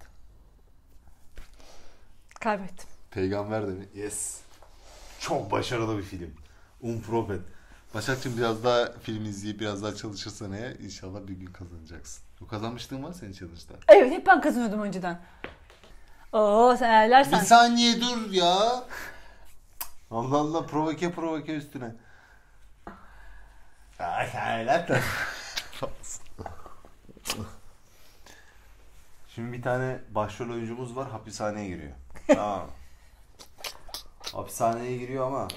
Kaybettim. 2.40 2.88
Peygamber 3.10 3.66
de 3.66 3.70
mi? 3.70 3.88
Yes. 3.94 4.40
Çok 5.20 5.50
başarılı 5.50 5.98
bir 5.98 6.02
film. 6.02 6.34
Unpropet. 6.80 7.40
Başakçığım 7.94 8.36
biraz 8.36 8.64
daha 8.64 8.92
film 8.92 9.24
izleyip 9.24 9.60
biraz 9.60 9.82
daha 9.82 9.94
çalışırsan 9.94 10.52
eğer 10.52 10.70
inşallah 10.78 11.26
bir 11.26 11.32
gün 11.34 11.46
kazanacaksın. 11.46 12.24
Bu 12.40 12.46
kazanmışlığın 12.46 13.02
var 13.02 13.12
senin 13.12 13.32
challenge'da. 13.32 13.74
Evet 13.88 14.12
hep 14.12 14.26
ben 14.26 14.40
kazanıyordum 14.40 14.80
önceden. 14.80 15.20
Oo 16.32 16.76
sen 16.78 16.88
Bir 16.88 16.94
eğerlersen. 16.94 17.38
saniye 17.40 18.00
dur 18.00 18.30
ya. 18.30 18.84
Allah 20.10 20.36
Allah 20.36 20.66
provoke 20.66 21.12
provoke 21.12 21.54
üstüne. 21.54 21.94
Ay, 23.98 24.30
hayret 24.32 24.88
de. 24.88 25.00
Şimdi 29.34 29.52
bir 29.52 29.62
tane 29.62 29.98
başrol 30.10 30.50
oyuncumuz 30.50 30.96
var 30.96 31.10
hapishaneye 31.10 31.68
giriyor. 31.68 31.92
Tamam. 32.26 32.70
hapishaneye 34.32 34.96
giriyor 34.96 35.26
ama 35.26 35.48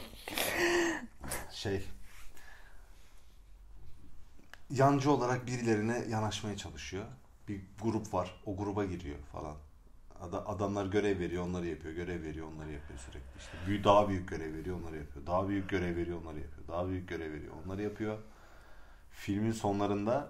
şey 1.52 1.84
yancı 4.74 5.12
olarak 5.12 5.48
birilerine 5.48 6.06
yanaşmaya 6.10 6.58
çalışıyor. 6.58 7.06
Bir 7.48 7.62
grup 7.82 8.14
var. 8.14 8.42
O 8.46 8.58
gruba 8.58 8.86
giriyor 8.86 9.20
falan. 9.32 9.56
Ada- 10.22 10.48
adamlar 10.48 10.86
görev 10.86 11.20
veriyor, 11.20 11.44
onları 11.44 11.68
yapıyor. 11.68 11.94
Görev 11.94 12.24
veriyor, 12.24 12.48
onları 12.56 12.72
yapıyor 12.72 13.00
sürekli. 13.00 13.38
İşte 13.40 13.84
daha 13.84 14.10
büyük 14.10 14.30
görev 14.30 14.54
veriyor, 14.54 14.80
onları 14.80 14.98
yapıyor. 14.98 15.26
Daha 15.28 15.48
büyük 15.48 15.70
görev 15.70 15.96
veriyor, 15.96 16.22
onları 16.22 16.40
yapıyor. 16.40 16.68
Daha 16.68 16.88
büyük 16.88 17.10
görev 17.10 17.34
veriyor, 17.34 17.54
onları 17.66 17.82
yapıyor. 17.82 18.18
Filmin 19.12 19.52
sonlarında 19.52 20.30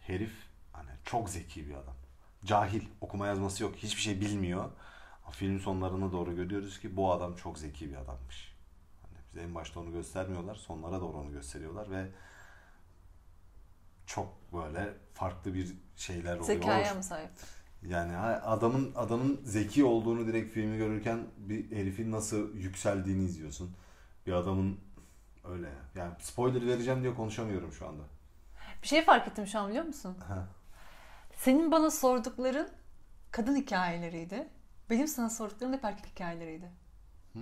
herif 0.00 0.32
hani 0.72 0.90
çok 1.04 1.30
zeki 1.30 1.68
bir 1.68 1.74
adam. 1.74 1.94
Cahil, 2.44 2.82
okuma 3.00 3.26
yazması 3.26 3.62
yok, 3.62 3.76
hiçbir 3.76 4.02
şey 4.02 4.20
bilmiyor. 4.20 4.70
Filmin 5.30 5.58
sonlarına 5.58 6.12
doğru 6.12 6.36
görüyoruz 6.36 6.80
ki 6.80 6.96
bu 6.96 7.12
adam 7.12 7.36
çok 7.36 7.58
zeki 7.58 7.90
bir 7.90 7.96
adammış. 7.96 8.54
Hani 9.02 9.18
bize 9.28 9.40
en 9.42 9.54
başta 9.54 9.80
onu 9.80 9.92
göstermiyorlar, 9.92 10.54
sonlara 10.54 11.00
doğru 11.00 11.16
onu 11.16 11.32
gösteriyorlar 11.32 11.90
ve 11.90 12.08
çok 14.14 14.52
böyle 14.52 14.94
farklı 15.14 15.54
bir 15.54 15.76
şeyler 15.96 16.32
oluyor. 16.32 16.44
Zekaya 16.44 16.94
mı 16.94 17.02
sahip? 17.02 17.30
Yani 17.82 18.16
adamın 18.16 18.92
adamın 18.94 19.40
zeki 19.44 19.84
olduğunu 19.84 20.26
direkt 20.26 20.54
filmi 20.54 20.76
görürken 20.76 21.26
bir 21.36 21.76
herifin 21.76 22.12
nasıl 22.12 22.54
yükseldiğini 22.54 23.24
izliyorsun. 23.24 23.76
Bir 24.26 24.32
adamın 24.32 24.80
öyle 25.44 25.66
ya. 25.66 25.74
Yani 25.94 26.12
spoiler 26.20 26.66
vereceğim 26.66 27.02
diye 27.02 27.14
konuşamıyorum 27.14 27.72
şu 27.72 27.88
anda. 27.88 28.02
Bir 28.82 28.88
şey 28.88 29.04
fark 29.04 29.28
ettim 29.28 29.46
şu 29.46 29.58
an 29.58 29.68
biliyor 29.68 29.84
musun? 29.84 30.16
Ha. 30.28 30.48
Senin 31.36 31.72
bana 31.72 31.90
sordukların 31.90 32.68
kadın 33.30 33.56
hikayeleriydi. 33.56 34.48
Benim 34.90 35.08
sana 35.08 35.30
sorduklarım 35.30 35.72
hep 35.72 35.84
erkek 35.84 36.06
hikayeleriydi. 36.06 36.70
E 37.36 37.40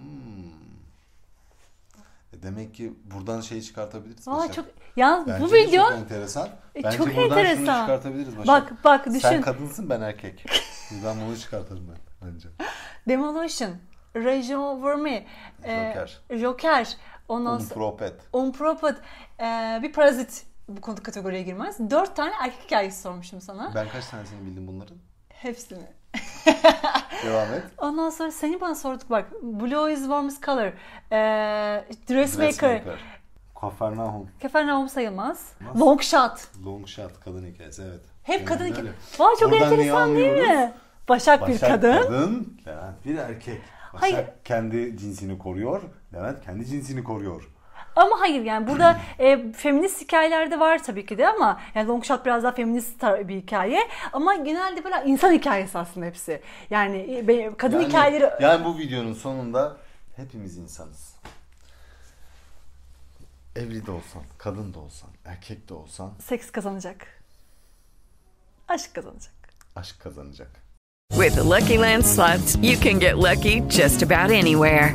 demek 2.34 2.74
ki 2.74 2.94
buradan 3.04 3.40
şey 3.40 3.62
çıkartabiliriz. 3.62 4.28
Aa 4.28 4.36
Başak. 4.36 4.54
çok 4.54 4.64
yalnız 4.96 5.28
Bence 5.28 5.44
bu 5.44 5.50
de 5.52 5.56
video 5.56 5.84
çok 5.84 5.98
enteresan. 5.98 6.48
E, 6.76 6.82
Bence 6.84 6.96
çok 6.96 7.06
buradan 7.06 7.22
şunu 7.22 7.38
enteresan. 7.38 7.80
çıkartabiliriz 7.80 8.38
Başak. 8.38 8.46
Bak 8.46 8.84
bak 8.84 9.06
düşün. 9.06 9.18
Sen 9.18 9.42
kadınsın 9.42 9.90
ben 9.90 10.00
erkek. 10.00 10.44
Buradan 10.90 11.16
bunu 11.26 11.38
çıkartırım 11.38 11.88
ben 11.88 12.28
bence. 12.28 12.48
Demolition, 13.08 13.70
Rage 14.16 14.56
Over 14.56 14.96
Me, 14.96 15.26
e, 15.62 15.92
Joker. 15.94 16.20
Joker, 16.30 16.96
ondan 17.28 17.60
Unpropet. 17.60 18.14
Unprompted, 18.32 18.96
e, 19.40 19.78
bir 19.82 19.92
parazit 19.92 20.46
bu 20.68 20.80
konuda 20.80 21.02
kategoriye 21.02 21.42
girmez. 21.42 21.90
Dört 21.90 22.16
tane 22.16 22.32
erkek 22.42 22.64
hikayesi 22.64 23.02
sormuşum 23.02 23.40
sana. 23.40 23.72
Ben 23.74 23.88
kaç 23.88 24.06
tanesini 24.06 24.46
bildim 24.46 24.66
bunların? 24.66 24.96
Hepsini. 25.28 25.97
Devam 27.24 27.52
et. 27.52 27.62
Ondan 27.78 28.10
sonra 28.10 28.30
seni 28.30 28.60
bana 28.60 28.74
sorduk 28.74 29.10
bak. 29.10 29.32
Blue 29.42 29.92
is 29.92 29.98
warmest 30.00 30.44
color. 30.46 30.66
E, 31.12 31.18
Dressmaker. 32.08 32.48
Dressmaker. 32.48 32.98
Kafarnahum. 33.60 34.28
Kefernaum 34.40 34.88
sayılmaz. 34.88 35.52
Nasıl? 35.60 35.80
Long 35.80 36.02
shot. 36.02 36.32
Long 36.66 36.86
shot 36.86 37.20
kadın 37.24 37.46
hikayesi 37.46 37.82
evet. 37.82 38.00
Hep 38.22 38.48
kadın 38.48 38.66
hikayesi. 38.66 38.92
Vay 39.18 39.34
çok 39.40 39.50
neyi 39.50 39.62
enteresan 39.62 40.16
değil 40.16 40.32
mi? 40.32 40.42
anlıyoruz? 40.42 40.70
Başak, 41.08 41.48
bir 41.48 41.54
Başak 41.54 41.70
kadın. 41.70 42.02
kadın, 42.02 42.58
Levent 42.66 43.04
bir 43.04 43.16
erkek. 43.18 43.62
Başak 43.94 44.02
Hayır. 44.02 44.26
kendi 44.44 44.96
cinsini 44.98 45.38
koruyor, 45.38 45.82
Levent 46.14 46.44
kendi 46.44 46.66
cinsini 46.66 47.04
koruyor. 47.04 47.48
Ama 47.98 48.20
hayır 48.20 48.42
yani 48.42 48.66
burada 48.68 49.00
e, 49.18 49.52
feminist 49.52 50.00
hikayelerde 50.00 50.60
var 50.60 50.82
tabii 50.82 51.06
ki 51.06 51.18
de 51.18 51.28
ama 51.28 51.60
yani 51.74 51.88
Long 51.88 52.04
Shot 52.04 52.26
biraz 52.26 52.42
daha 52.42 52.52
feminist 52.52 53.02
bir 53.02 53.36
hikaye 53.36 53.80
ama 54.12 54.34
genelde 54.34 54.84
böyle 54.84 55.02
insan 55.06 55.32
hikayesi 55.32 55.78
aslında 55.78 56.06
hepsi. 56.06 56.42
Yani 56.70 56.96
e, 56.96 57.56
kadın 57.56 57.80
Yani, 57.80 57.88
hikayeleri 57.88 58.30
yani 58.40 58.64
bu 58.64 58.78
videonun 58.78 59.14
sonunda 59.14 59.76
hepimiz 60.16 60.56
insanız. 60.58 61.14
Evli 63.56 63.86
de 63.86 63.90
olsan, 63.90 64.22
kadın 64.38 64.74
da 64.74 64.78
olsan, 64.78 65.10
erkek 65.24 65.68
de 65.68 65.74
olsan 65.74 66.12
seks 66.20 66.50
kazanacak. 66.50 67.06
Aşk 68.68 68.94
kazanacak. 68.94 69.34
aşk 69.76 70.00
kazanacak. 70.00 70.50
With 71.10 71.34
the 71.34 71.42
Lucky 71.42 71.78
Land 71.78 72.04
slots, 72.04 72.56
you 72.56 72.80
can 72.80 73.00
get 73.00 73.16
lucky 73.16 73.68
just 73.70 74.02
about 74.02 74.30
anywhere. 74.30 74.94